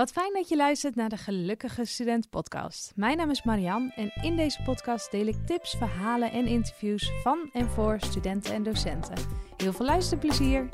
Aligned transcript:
Wat 0.00 0.12
fijn 0.12 0.32
dat 0.32 0.48
je 0.48 0.56
luistert 0.56 0.94
naar 0.94 1.08
de 1.08 1.16
Gelukkige 1.16 1.84
Student 1.84 2.30
Podcast. 2.30 2.92
Mijn 2.94 3.16
naam 3.16 3.30
is 3.30 3.42
Marian 3.42 3.92
en 3.96 4.12
in 4.22 4.36
deze 4.36 4.62
podcast 4.62 5.10
deel 5.10 5.26
ik 5.26 5.46
tips, 5.46 5.76
verhalen 5.78 6.32
en 6.32 6.46
interviews 6.46 7.10
van 7.22 7.50
en 7.52 7.70
voor 7.70 7.96
studenten 8.00 8.54
en 8.54 8.62
docenten. 8.62 9.14
Heel 9.56 9.72
veel 9.72 9.86
luisterplezier! 9.86 10.68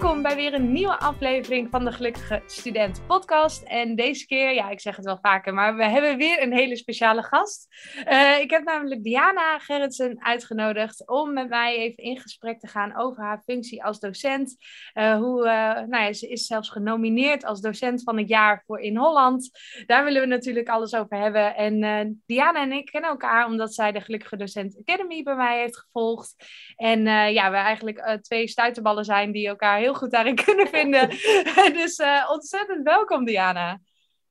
Welkom 0.00 0.22
bij 0.22 0.36
weer 0.36 0.54
een 0.54 0.72
nieuwe 0.72 0.98
aflevering 0.98 1.70
van 1.70 1.84
de 1.84 1.92
Gelukkige 1.92 2.42
Student 2.46 3.06
Podcast. 3.06 3.62
En 3.62 3.96
deze 3.96 4.26
keer, 4.26 4.54
ja, 4.54 4.70
ik 4.70 4.80
zeg 4.80 4.96
het 4.96 5.04
wel 5.04 5.18
vaker, 5.22 5.54
maar 5.54 5.76
we 5.76 5.84
hebben 5.84 6.16
weer 6.16 6.42
een 6.42 6.52
hele 6.52 6.76
speciale 6.76 7.22
gast. 7.22 7.68
Uh, 8.08 8.38
ik 8.40 8.50
heb 8.50 8.64
namelijk 8.64 9.02
Diana 9.02 9.58
Gerritsen 9.58 10.24
uitgenodigd 10.24 11.08
om 11.08 11.32
met 11.32 11.48
mij 11.48 11.76
even 11.76 12.04
in 12.04 12.18
gesprek 12.18 12.60
te 12.60 12.66
gaan 12.66 12.96
over 12.96 13.22
haar 13.22 13.42
functie 13.44 13.84
als 13.84 13.98
docent. 13.98 14.56
Uh, 14.94 15.16
hoe, 15.16 15.44
uh, 15.44 15.74
nou 15.88 16.04
ja, 16.04 16.12
ze 16.12 16.28
is 16.28 16.46
zelfs 16.46 16.70
genomineerd 16.70 17.44
als 17.44 17.60
docent 17.60 18.02
van 18.02 18.18
het 18.18 18.28
jaar 18.28 18.62
voor 18.66 18.80
In 18.80 18.96
Holland. 18.96 19.50
Daar 19.86 20.04
willen 20.04 20.20
we 20.20 20.26
natuurlijk 20.26 20.68
alles 20.68 20.94
over 20.94 21.18
hebben. 21.18 21.56
En 21.56 22.22
Diana 22.26 22.62
en 22.62 22.72
ik 22.72 22.86
kennen 22.86 23.10
elkaar 23.10 23.46
omdat 23.46 23.74
zij 23.74 23.92
de 23.92 24.00
Gelukkige 24.00 24.36
Docent 24.36 24.82
Academy 24.86 25.22
bij 25.22 25.36
mij 25.36 25.60
heeft 25.60 25.78
gevolgd. 25.78 26.34
En 26.76 27.02
ja, 27.32 27.50
we 27.50 27.56
eigenlijk 27.56 28.18
twee 28.22 28.48
stuiterballen 28.48 29.04
zijn 29.04 29.32
die 29.32 29.48
elkaar 29.48 29.78
heel 29.78 29.89
goed 29.94 30.10
daarin 30.10 30.34
kunnen 30.44 30.68
vinden. 30.68 31.08
dus 31.80 31.98
uh, 31.98 32.28
ontzettend 32.30 32.82
welkom, 32.82 33.24
Diana. 33.24 33.80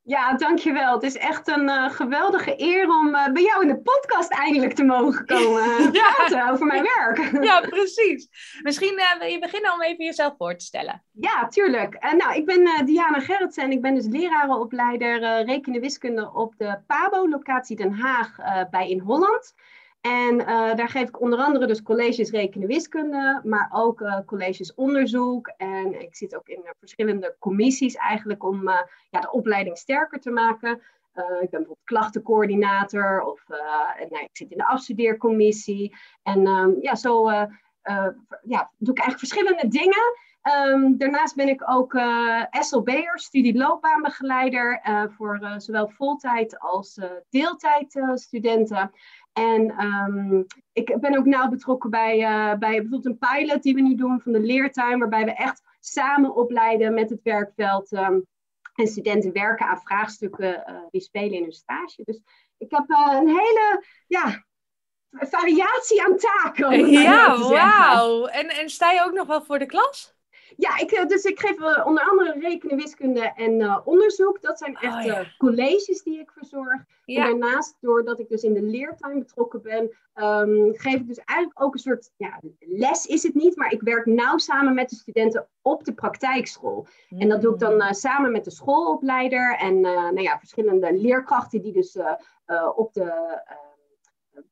Ja, 0.03 0.33
dankjewel. 0.33 0.93
Het 0.93 1.03
is 1.03 1.17
echt 1.17 1.47
een 1.47 1.69
uh, 1.69 1.89
geweldige 1.89 2.53
eer 2.57 2.89
om 2.89 3.07
uh, 3.07 3.31
bij 3.31 3.43
jou 3.43 3.61
in 3.61 3.67
de 3.67 3.81
podcast 3.81 4.31
eindelijk 4.31 4.73
te 4.73 4.83
mogen 4.83 5.25
komen 5.25 5.63
ja. 5.93 6.13
praten 6.13 6.49
over 6.49 6.65
mijn 6.65 6.83
werk. 6.83 7.43
ja, 7.43 7.59
precies. 7.59 8.27
Misschien 8.61 9.01
wil 9.19 9.27
je 9.27 9.39
beginnen 9.39 9.73
om 9.73 9.81
even 9.81 10.05
jezelf 10.05 10.33
voor 10.37 10.55
te 10.55 10.65
stellen. 10.65 11.03
Ja, 11.11 11.47
tuurlijk. 11.47 12.13
nou, 12.17 12.35
ik 12.35 12.45
ben 12.45 12.85
Diana 12.85 13.19
Gerritsen 13.19 13.63
en 13.63 13.71
ik 13.71 13.81
ben 13.81 13.95
dus 13.95 14.07
lerarenopleider 14.07 15.43
rekenen 15.45 15.81
wiskunde 15.81 16.31
op 16.33 16.53
de 16.57 16.79
PABO, 16.87 17.29
locatie 17.29 17.75
Den 17.75 17.93
Haag 17.93 18.35
bij 18.69 18.89
In 18.89 18.99
Holland. 18.99 19.53
En 20.01 20.39
uh, 20.39 20.75
daar 20.75 20.89
geef 20.89 21.07
ik 21.07 21.21
onder 21.21 21.39
andere 21.39 21.67
dus 21.67 21.81
colleges 21.81 22.31
rekenen 22.31 22.67
wiskunde, 22.67 23.41
maar 23.43 23.69
ook 23.73 24.01
uh, 24.01 24.19
colleges 24.25 24.73
onderzoek. 24.73 25.47
En 25.57 26.01
ik 26.01 26.15
zit 26.15 26.35
ook 26.35 26.47
in 26.47 26.61
uh, 26.63 26.69
verschillende 26.79 27.35
commissies 27.39 27.95
eigenlijk 27.95 28.43
om 28.43 28.69
ja, 29.09 29.19
de 29.19 29.31
opleiding 29.31 29.77
sterker 29.77 30.19
te 30.19 30.31
maken. 30.31 30.71
ik 31.13 31.49
ben 31.49 31.49
bijvoorbeeld 31.49 31.83
klachtencoördinator 31.83 33.21
of 33.21 33.43
nou, 34.09 34.23
ik 34.23 34.29
zit 34.37 34.51
in 34.51 34.57
de 34.57 34.67
afstudeercommissie. 34.67 35.95
En 36.23 36.47
um, 36.47 36.77
ja, 36.81 36.95
zo 36.95 37.31
ja, 38.43 38.71
doe 38.77 38.93
ik 38.93 38.99
eigenlijk 38.99 39.19
verschillende 39.19 39.67
dingen. 39.67 40.13
Um, 40.43 40.97
daarnaast 40.97 41.35
ben 41.35 41.47
ik 41.47 41.69
ook 41.69 41.99
SLB'er, 42.49 43.19
studieloopbaanbegeleider, 43.19 44.81
voor 45.17 45.53
zowel 45.57 45.89
voltijd 45.89 46.59
als 46.59 46.99
deeltijdstudenten. 47.29 48.91
En 49.33 49.85
um, 49.85 50.45
ik 50.73 50.99
ben 50.99 51.17
ook 51.17 51.25
nauw 51.25 51.49
betrokken 51.49 51.89
bij, 51.89 52.19
uh, 52.19 52.57
bij 52.57 52.57
bijvoorbeeld 52.57 53.05
een 53.05 53.17
pilot 53.17 53.63
die 53.63 53.73
we 53.73 53.81
nu 53.81 53.95
doen 53.95 54.21
van 54.21 54.31
de 54.31 54.39
leertuin, 54.39 54.99
waarbij 54.99 55.25
we 55.25 55.33
echt 55.33 55.61
samen 55.79 56.35
opleiden 56.35 56.93
met 56.93 57.09
het 57.09 57.21
werkveld. 57.23 57.91
Um, 57.91 58.25
en 58.73 58.87
studenten 58.87 59.33
werken 59.33 59.65
aan 59.65 59.81
vraagstukken 59.81 60.63
uh, 60.67 60.75
die 60.89 61.01
spelen 61.01 61.33
in 61.33 61.41
hun 61.41 61.51
stage. 61.51 62.03
Dus 62.03 62.21
ik 62.57 62.71
heb 62.71 62.89
uh, 62.89 63.07
een 63.11 63.27
hele 63.27 63.83
ja, 64.07 64.45
variatie 65.09 66.03
aan 66.03 66.17
taken. 66.17 66.89
Ja, 66.89 67.37
wauw. 67.37 68.25
En, 68.25 68.49
en 68.49 68.69
sta 68.69 68.91
je 68.91 69.03
ook 69.03 69.13
nog 69.13 69.27
wel 69.27 69.41
voor 69.41 69.59
de 69.59 69.65
klas? 69.65 70.17
Ja, 70.55 70.77
ik, 70.77 70.91
eh, 70.91 71.05
dus 71.05 71.23
ik 71.23 71.39
geef 71.39 71.59
uh, 71.59 71.85
onder 71.85 72.03
andere 72.03 72.39
rekenen, 72.39 72.77
wiskunde 72.77 73.31
en 73.35 73.59
uh, 73.59 73.79
onderzoek. 73.83 74.41
Dat 74.41 74.57
zijn 74.57 74.75
echt 74.75 75.09
oh, 75.09 75.19
colleges 75.37 76.03
die 76.03 76.19
ik 76.19 76.31
verzorg. 76.31 76.83
Ja. 77.05 77.23
En 77.23 77.39
daarnaast, 77.39 77.77
doordat 77.79 78.19
ik 78.19 78.29
dus 78.29 78.43
in 78.43 78.53
de 78.53 78.61
leertuin 78.61 79.19
betrokken 79.19 79.61
ben, 79.61 79.91
um, 80.15 80.75
geef 80.75 80.93
ik 80.93 81.07
dus 81.07 81.17
eigenlijk 81.17 81.61
ook 81.61 81.73
een 81.73 81.79
soort 81.79 82.11
ja, 82.17 82.39
les 82.59 83.05
is 83.05 83.23
het 83.23 83.33
niet, 83.33 83.55
maar 83.55 83.71
ik 83.71 83.81
werk 83.81 84.05
nauw 84.05 84.37
samen 84.37 84.73
met 84.73 84.89
de 84.89 84.95
studenten 84.95 85.47
op 85.61 85.83
de 85.83 85.93
praktijkschool. 85.93 86.87
Mm. 87.09 87.19
En 87.21 87.29
dat 87.29 87.41
doe 87.41 87.53
ik 87.53 87.59
dan 87.59 87.73
uh, 87.73 87.91
samen 87.91 88.31
met 88.31 88.43
de 88.43 88.51
schoolopleider 88.51 89.57
en 89.57 89.79
nou 89.79 90.21
ja, 90.21 90.39
verschillende 90.39 90.93
leerkrachten 90.93 91.61
die 91.61 91.73
dus 91.73 91.97
op 92.75 92.93
de 92.93 93.41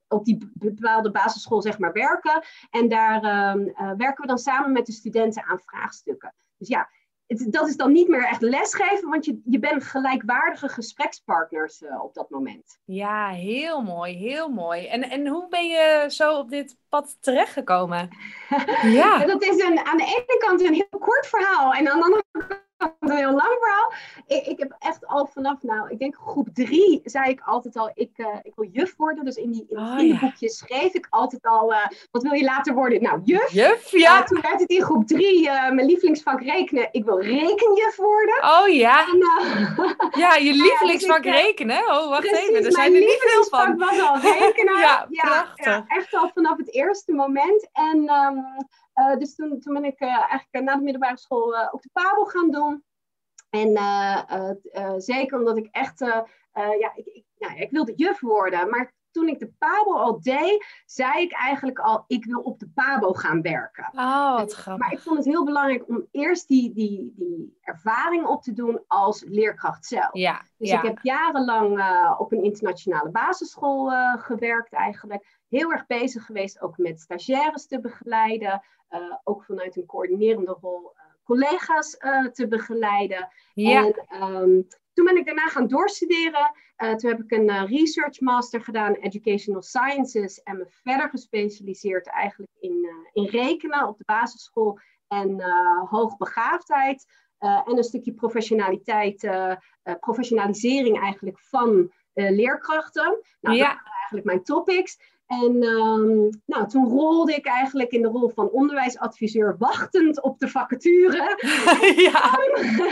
op 0.08 0.26
die 0.26 0.52
bepaalde 0.54 1.12
basisschool 1.12 1.62
zeg 1.62 1.80
maar 1.80 1.94
werken. 1.94 2.44
En 2.70 2.88
daar 2.88 3.24
uh, 3.24 3.66
uh, 3.66 3.92
werken 3.98 4.22
we 4.22 4.28
dan 4.28 4.38
samen 4.38 4.72
met 4.72 4.86
de 4.86 4.92
studenten 4.92 5.44
aan 5.44 5.60
vraagstukken. 5.60 6.34
Dus 6.58 6.68
ja, 6.68 6.90
het, 7.28 7.52
dat 7.52 7.68
is 7.68 7.76
dan 7.76 7.92
niet 7.92 8.08
meer 8.08 8.26
echt 8.26 8.42
lesgeven, 8.42 9.10
want 9.10 9.26
je, 9.26 9.42
je 9.46 9.60
bent 9.60 9.84
gelijkwaardige 9.84 10.70
gesprekspartners 10.70 11.82
uh, 11.82 12.04
op 12.04 12.14
dat 12.14 12.30
moment. 12.30 12.80
Ja, 12.86 13.30
heel 13.30 13.82
mooi, 13.82 14.14
heel 14.14 14.50
mooi. 14.50 14.88
En, 14.88 15.04
en 15.04 15.28
hoe 15.28 15.48
ben 15.48 15.68
je 15.68 16.06
zo 16.08 16.38
op 16.38 16.50
dit 16.50 16.78
pad 16.90 17.18
terechtgekomen? 17.20 18.10
ja. 18.84 19.26
dat 19.26 19.44
is 19.44 19.64
een, 19.64 19.86
aan 19.86 19.98
de 19.98 20.04
ene 20.04 20.38
kant 20.48 20.62
een 20.62 20.74
heel 20.74 21.00
kort 21.00 21.28
verhaal 21.28 21.74
en 21.74 21.92
aan 21.92 22.00
de 22.00 22.04
andere 22.04 22.24
kant 22.32 22.66
een 22.78 23.12
heel 23.12 23.32
lang 23.32 23.58
verhaal. 23.60 23.94
Ik, 24.28 24.46
ik, 24.46 24.60
heb 24.60 24.76
echt 24.80 25.08
al 25.08 25.30
vanaf, 25.34 25.64
nou, 25.64 25.90
ik 25.90 26.00
denk 26.00 26.16
groep 26.16 26.48
drie, 26.54 27.02
zei 27.04 27.30
ik 27.30 27.42
altijd 27.46 27.78
al, 27.78 27.92
ik, 27.94 28.12
uh, 28.18 28.28
ik 28.42 28.56
wil 28.56 28.70
juf 28.72 28.96
worden. 28.98 29.26
Dus 29.26 29.36
in 29.36 29.52
die, 29.52 29.66
in 29.70 29.78
oh, 29.78 30.02
ja. 30.40 30.48
schreef 30.48 30.94
ik 30.94 31.08
altijd 31.10 31.46
al, 31.46 31.72
uh, 31.72 31.86
wat 32.12 32.24
wil 32.24 32.34
je 32.34 32.44
later 32.44 32.74
worden? 32.74 33.02
Nou, 33.02 33.22
juf. 33.24 33.52
Juf, 33.52 33.92
ja. 33.92 34.20
Uh, 34.20 34.26
toen 34.26 34.42
werd 34.42 34.60
het 34.60 34.70
in 34.70 34.82
groep 34.82 35.08
drie, 35.08 35.50
mijn 35.50 35.86
lievelingsvak 35.86 36.42
rekenen. 36.42 36.90
Ik 36.92 37.06
wil 37.06 37.22
rekenjuf 37.22 37.96
worden. 37.96 38.44
Oh 38.44 38.68
ja. 38.68 39.08
En, 39.08 39.18
ja, 40.24 40.36
je 40.36 40.54
lievelingsvak 40.64 41.24
dus 41.24 41.32
rekenen? 41.32 41.78
Oh, 41.78 42.10
wacht 42.10 42.28
precies, 42.28 42.50
even, 42.50 42.66
er 42.66 42.72
zijn 42.72 42.94
er 42.94 43.00
niet 43.00 43.20
veel 43.20 43.44
van. 43.44 43.78
was 43.78 44.00
al 44.00 44.20
rekenen. 44.20 44.78
ja, 44.88 45.08
prachtig. 45.10 45.66
Ja, 45.66 45.86
echt 45.88 46.16
al 46.16 46.32
vanaf 46.34 46.58
het 46.58 46.74
eerste 46.74 47.14
moment. 47.14 47.70
En... 47.74 47.98
Um, 47.98 48.46
uh, 49.00 49.18
dus 49.18 49.36
toen, 49.36 49.60
toen 49.60 49.74
ben 49.74 49.84
ik 49.84 50.02
uh, 50.02 50.10
eigenlijk 50.10 50.66
na 50.66 50.76
de 50.76 50.84
middelbare 50.84 51.18
school 51.18 51.54
uh, 51.54 51.68
ook 51.72 51.82
de 51.82 51.90
Pabo 51.94 52.24
gaan 52.24 52.52
doen. 52.52 52.84
En 53.50 55.02
zeker 55.02 55.38
omdat 55.38 55.58
ik 55.58 55.68
echt, 55.72 56.00
ja, 56.54 56.92
ik, 56.96 57.06
ik, 57.06 57.26
nou, 57.38 57.58
ik 57.58 57.72
wilde 57.72 57.94
juf 57.96 58.20
worden. 58.20 58.70
Maar 58.70 58.96
toen 59.12 59.28
ik 59.28 59.40
de 59.40 59.52
Pabo 59.58 59.96
al 59.98 60.22
deed, 60.22 60.66
zei 60.86 61.22
ik 61.22 61.34
eigenlijk 61.34 61.80
al, 61.80 62.04
ik 62.08 62.26
wil 62.26 62.40
op 62.40 62.60
de 62.60 62.70
Pabo 62.74 63.14
gaan 63.14 63.42
werken. 63.42 63.90
Oh, 63.94 64.36
wat 64.36 64.54
grappig. 64.54 64.84
Maar 64.84 64.94
ik 64.94 65.00
vond 65.00 65.18
het 65.18 65.26
heel 65.26 65.46
belangrijk 65.46 65.88
om 65.88 66.08
eerst 66.12 66.48
die, 66.48 66.74
die, 66.74 67.14
die 67.16 67.58
ervaring 67.62 68.26
op 68.26 68.44
te 68.44 68.54
doen 68.54 68.84
als 68.88 69.24
leerkracht 69.24 69.86
zelf. 69.86 70.10
Ja, 70.12 70.42
dus 70.58 70.70
ja. 70.70 70.78
ik 70.78 70.88
heb 70.88 71.00
jarenlang 71.02 71.78
uh, 71.78 72.16
op 72.18 72.32
een 72.32 72.44
internationale 72.44 73.10
basisschool 73.10 73.92
uh, 73.92 74.18
gewerkt 74.18 74.74
eigenlijk. 74.74 75.37
Heel 75.50 75.72
erg 75.72 75.86
bezig 75.86 76.26
geweest 76.26 76.62
ook 76.62 76.78
met 76.78 77.00
stagiaires 77.00 77.68
te 77.68 77.80
begeleiden. 77.80 78.62
Uh, 78.90 79.16
ook 79.24 79.44
vanuit 79.44 79.78
een 79.78 79.86
coördinerende 79.86 80.58
rol 80.62 80.92
collega's 81.24 81.98
te 82.32 82.46
begeleiden. 82.50 83.30
Ja. 83.54 83.86
En 83.86 84.24
um, 84.24 84.68
toen 84.94 85.06
ben 85.06 85.18
ik 85.18 85.26
daarna 85.26 85.48
gaan 85.48 85.68
doorstuderen. 85.68 86.52
Uh, 86.78 86.94
toen 86.94 87.10
heb 87.10 87.24
ik 87.24 87.32
een 87.32 87.50
uh, 87.50 87.64
research 87.66 88.20
master 88.20 88.62
gedaan, 88.62 88.94
Educational 88.94 89.62
Sciences, 89.62 90.44
en 90.44 90.58
me 90.58 90.66
verder 90.70 91.10
gespecialiseerd 91.10 92.08
eigenlijk 92.08 92.52
in, 92.60 92.78
uh, 92.82 93.24
in 93.24 93.26
rekenen 93.26 93.88
op 93.88 93.98
de 93.98 94.04
basisschool 94.06 94.80
en 95.08 95.42
hoogbegaafdheid. 95.90 97.06
en 97.40 97.78
een 97.78 97.84
stukje 97.84 98.14
professionaliteit, 98.14 99.30
professionalisering 100.00 101.00
eigenlijk 101.00 101.40
van 101.40 101.92
leerkrachten. 102.14 103.20
Nou, 103.42 103.56
ja. 103.56 103.64
dat 103.64 103.74
waren 103.74 103.92
eigenlijk 103.92 104.26
mijn 104.26 104.44
topics. 104.44 104.98
En 105.28 105.64
um, 105.64 106.30
nou, 106.46 106.68
toen 106.68 106.90
rolde 106.90 107.34
ik 107.34 107.46
eigenlijk 107.46 107.92
in 107.92 108.02
de 108.02 108.08
rol 108.08 108.30
van 108.30 108.50
onderwijsadviseur, 108.50 109.56
wachtend 109.58 110.22
op 110.22 110.40
de 110.40 110.48
vacature. 110.48 111.38
ja. 112.12 112.40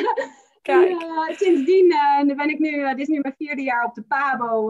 Kijk. 0.62 0.90
En, 0.90 1.08
uh, 1.08 1.38
sindsdien 1.38 1.86
uh, 1.86 2.36
ben 2.36 2.50
ik 2.50 2.60
nu, 2.60 2.70
uh, 2.70 2.90
dit 2.90 3.00
is 3.00 3.08
nu 3.08 3.20
mijn 3.20 3.36
vierde 3.38 3.62
jaar 3.62 3.86
op 3.86 3.94
de 3.94 4.02
PABO, 4.02 4.70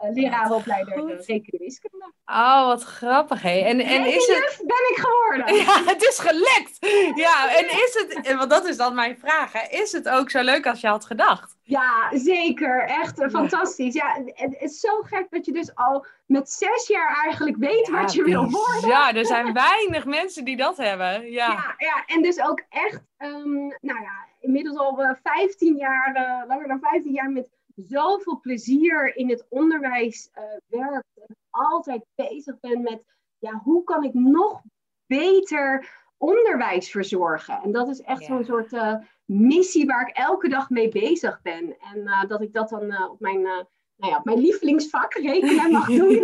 lerarenopleider 0.00 1.16
rekenen 1.26 1.60
wiskunde. 1.60 2.12
Oh, 2.26 2.66
wat 2.66 2.82
grappig 2.82 3.42
hé. 3.42 3.60
En, 3.60 3.80
en 3.80 4.06
is 4.06 4.26
het... 4.26 4.62
ben 4.66 4.90
ik 4.90 4.98
geworden. 4.98 5.54
Ja, 5.64 5.84
het 5.84 6.02
is 6.02 6.18
gelukt. 6.18 6.76
Ja, 7.18 7.56
en 7.56 7.64
is 7.64 8.06
het, 8.06 8.36
want 8.36 8.50
dat 8.50 8.66
is 8.68 8.76
dan 8.76 8.94
mijn 8.94 9.18
vraag, 9.18 9.52
hè. 9.52 9.76
is 9.78 9.92
het 9.92 10.08
ook 10.08 10.30
zo 10.30 10.42
leuk 10.42 10.66
als 10.66 10.80
je 10.80 10.86
had 10.86 11.04
gedacht? 11.04 11.56
Ja, 11.62 12.10
zeker. 12.12 12.80
Echt 12.80 13.24
fantastisch. 13.30 13.94
Ja, 13.94 14.22
het 14.24 14.56
is 14.60 14.80
zo 14.80 15.00
gek 15.02 15.26
dat 15.30 15.46
je 15.46 15.52
dus 15.52 15.74
al 15.74 16.06
met 16.26 16.50
zes 16.50 16.86
jaar 16.86 17.16
eigenlijk 17.24 17.56
weet 17.56 17.86
ja, 17.86 18.02
wat 18.02 18.12
je 18.12 18.22
wil 18.22 18.50
worden. 18.50 18.88
Ja, 18.88 19.14
er 19.14 19.26
zijn 19.26 19.52
weinig 19.68 20.04
mensen 20.04 20.44
die 20.44 20.56
dat 20.56 20.76
hebben. 20.76 21.30
Ja, 21.30 21.48
ja, 21.48 21.74
ja 21.78 22.04
en 22.06 22.22
dus 22.22 22.40
ook 22.40 22.62
echt, 22.68 23.02
um, 23.18 23.54
nou 23.80 24.00
ja, 24.00 24.26
inmiddels 24.40 24.76
al 24.76 25.16
15 25.22 25.76
jaar, 25.76 26.16
uh, 26.16 26.48
langer 26.48 26.68
dan 26.68 26.80
15 26.80 27.12
jaar 27.12 27.30
met 27.30 27.48
zoveel 27.76 28.40
plezier 28.40 29.16
in 29.16 29.28
het 29.28 29.46
onderwijs 29.48 30.30
uh, 30.34 30.42
werkt. 30.66 31.08
En 31.14 31.36
altijd 31.50 32.04
bezig 32.14 32.60
ben 32.60 32.82
met, 32.82 33.04
ja, 33.38 33.60
hoe 33.64 33.84
kan 33.84 34.04
ik 34.04 34.14
nog 34.14 34.62
beter 35.06 36.00
onderwijs 36.16 36.90
verzorgen. 36.90 37.62
En 37.62 37.72
dat 37.72 37.88
is 37.88 38.00
echt 38.00 38.24
zo'n 38.24 38.44
soort 38.44 38.72
uh, 38.72 38.94
missie 39.24 39.86
waar 39.86 40.08
ik 40.08 40.16
elke 40.16 40.48
dag 40.48 40.70
mee 40.70 40.88
bezig 40.88 41.42
ben. 41.42 41.76
En 41.78 41.98
uh, 41.98 42.24
dat 42.24 42.42
ik 42.42 42.52
dat 42.52 42.68
dan 42.68 43.08
op 43.10 43.20
mijn, 43.20 43.66
nou 43.96 44.12
ja, 44.12 44.20
mijn 44.24 44.38
lievelingsvak 44.38 45.14
rekenen 45.14 45.70
mag 45.70 45.86
doen. 46.00 46.22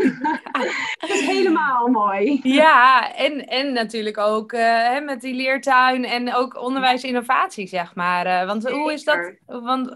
dat 0.98 1.10
is 1.10 1.26
helemaal 1.26 1.88
mooi. 1.88 2.40
Ja, 2.42 3.14
en, 3.14 3.46
en 3.46 3.72
natuurlijk 3.72 4.18
ook 4.18 4.52
hè, 4.52 5.00
met 5.00 5.20
die 5.20 5.34
leertuin 5.34 6.04
en 6.04 6.34
ook 6.34 6.60
onderwijsinnovatie, 6.62 7.66
zeg 7.66 7.94
maar. 7.94 8.46
want 8.46 8.70
hoe 8.70 8.92
is, 8.92 9.04
dat, 9.04 9.32
want, 9.46 9.92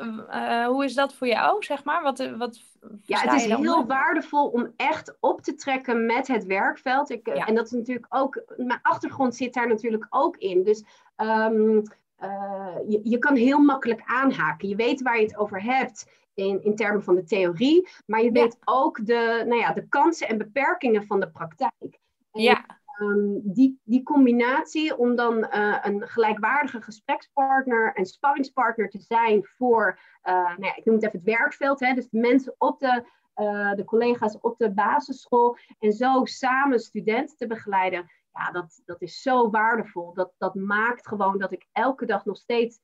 hoe 0.66 0.84
is 0.84 0.94
dat 0.94 1.14
voor 1.14 1.26
jou, 1.26 1.64
zeg 1.64 1.84
maar? 1.84 2.02
Wat, 2.02 2.30
wat 2.36 2.60
ja, 3.02 3.20
het 3.20 3.32
is 3.32 3.44
heel 3.44 3.86
waardevol 3.86 4.46
om 4.46 4.72
echt 4.76 5.16
op 5.20 5.40
te 5.40 5.54
trekken 5.54 6.06
met 6.06 6.28
het 6.28 6.44
werkveld. 6.44 7.10
Ik, 7.10 7.26
En 7.26 7.54
dat 7.54 7.64
is 7.64 7.70
natuurlijk 7.70 8.06
ook, 8.08 8.42
mijn 8.56 8.78
achtergrond 8.82 9.36
zit 9.36 9.54
daar 9.54 9.68
natuurlijk 9.68 10.06
ook 10.10 10.36
in. 10.36 10.62
Dus 10.62 10.84
um, 11.16 11.82
uh, 12.22 12.76
je, 12.88 13.00
je 13.02 13.18
kan 13.18 13.36
heel 13.36 13.58
makkelijk 13.58 14.02
aanhaken. 14.04 14.68
Je 14.68 14.76
weet 14.76 15.02
waar 15.02 15.16
je 15.16 15.26
het 15.26 15.36
over 15.36 15.62
hebt 15.62 16.06
in, 16.34 16.62
in 16.62 16.76
termen 16.76 17.02
van 17.02 17.14
de 17.14 17.24
theorie, 17.24 17.88
maar 18.06 18.22
je 18.22 18.30
weet 18.30 18.58
ook 18.64 19.06
de, 19.06 19.44
nou 19.46 19.60
ja, 19.60 19.72
de 19.72 19.88
kansen 19.88 20.28
en 20.28 20.38
beperkingen 20.38 21.06
van 21.06 21.20
de 21.20 21.30
praktijk. 21.30 22.00
En, 22.32 22.42
ja. 22.42 22.80
Um, 23.00 23.40
die, 23.44 23.80
die 23.84 24.02
combinatie 24.02 24.96
om 24.96 25.16
dan 25.16 25.38
uh, 25.38 25.78
een 25.82 26.08
gelijkwaardige 26.08 26.82
gesprekspartner 26.82 27.94
en 27.94 28.06
sparringspartner 28.06 28.88
te 28.88 29.00
zijn 29.00 29.44
voor, 29.44 29.98
uh, 30.24 30.32
nou 30.34 30.64
ja, 30.64 30.76
ik 30.76 30.84
noem 30.84 30.94
het 30.94 31.04
even 31.04 31.18
het 31.18 31.28
werkveld, 31.28 31.80
hè, 31.80 31.94
dus 31.94 32.08
de 32.08 32.18
mensen 32.18 32.54
op 32.58 32.80
de, 32.80 33.04
uh, 33.36 33.74
de 33.74 33.84
collega's 33.84 34.38
op 34.40 34.58
de 34.58 34.72
basisschool 34.72 35.56
en 35.78 35.92
zo 35.92 36.24
samen 36.24 36.80
studenten 36.80 37.36
te 37.36 37.46
begeleiden, 37.46 38.10
ja, 38.32 38.50
dat, 38.50 38.82
dat 38.84 39.02
is 39.02 39.22
zo 39.22 39.50
waardevol. 39.50 40.14
Dat, 40.14 40.32
dat 40.38 40.54
maakt 40.54 41.08
gewoon 41.08 41.38
dat 41.38 41.52
ik 41.52 41.66
elke 41.72 42.06
dag 42.06 42.24
nog 42.24 42.36
steeds 42.36 42.80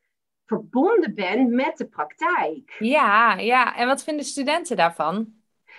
verbonden 0.49 1.15
ben 1.15 1.55
met 1.55 1.77
de 1.77 1.87
praktijk. 1.87 2.77
Ja, 2.79 3.35
ja. 3.35 3.77
En 3.77 3.87
wat 3.87 4.03
vinden 4.03 4.25
studenten 4.25 4.77
daarvan? 4.77 5.37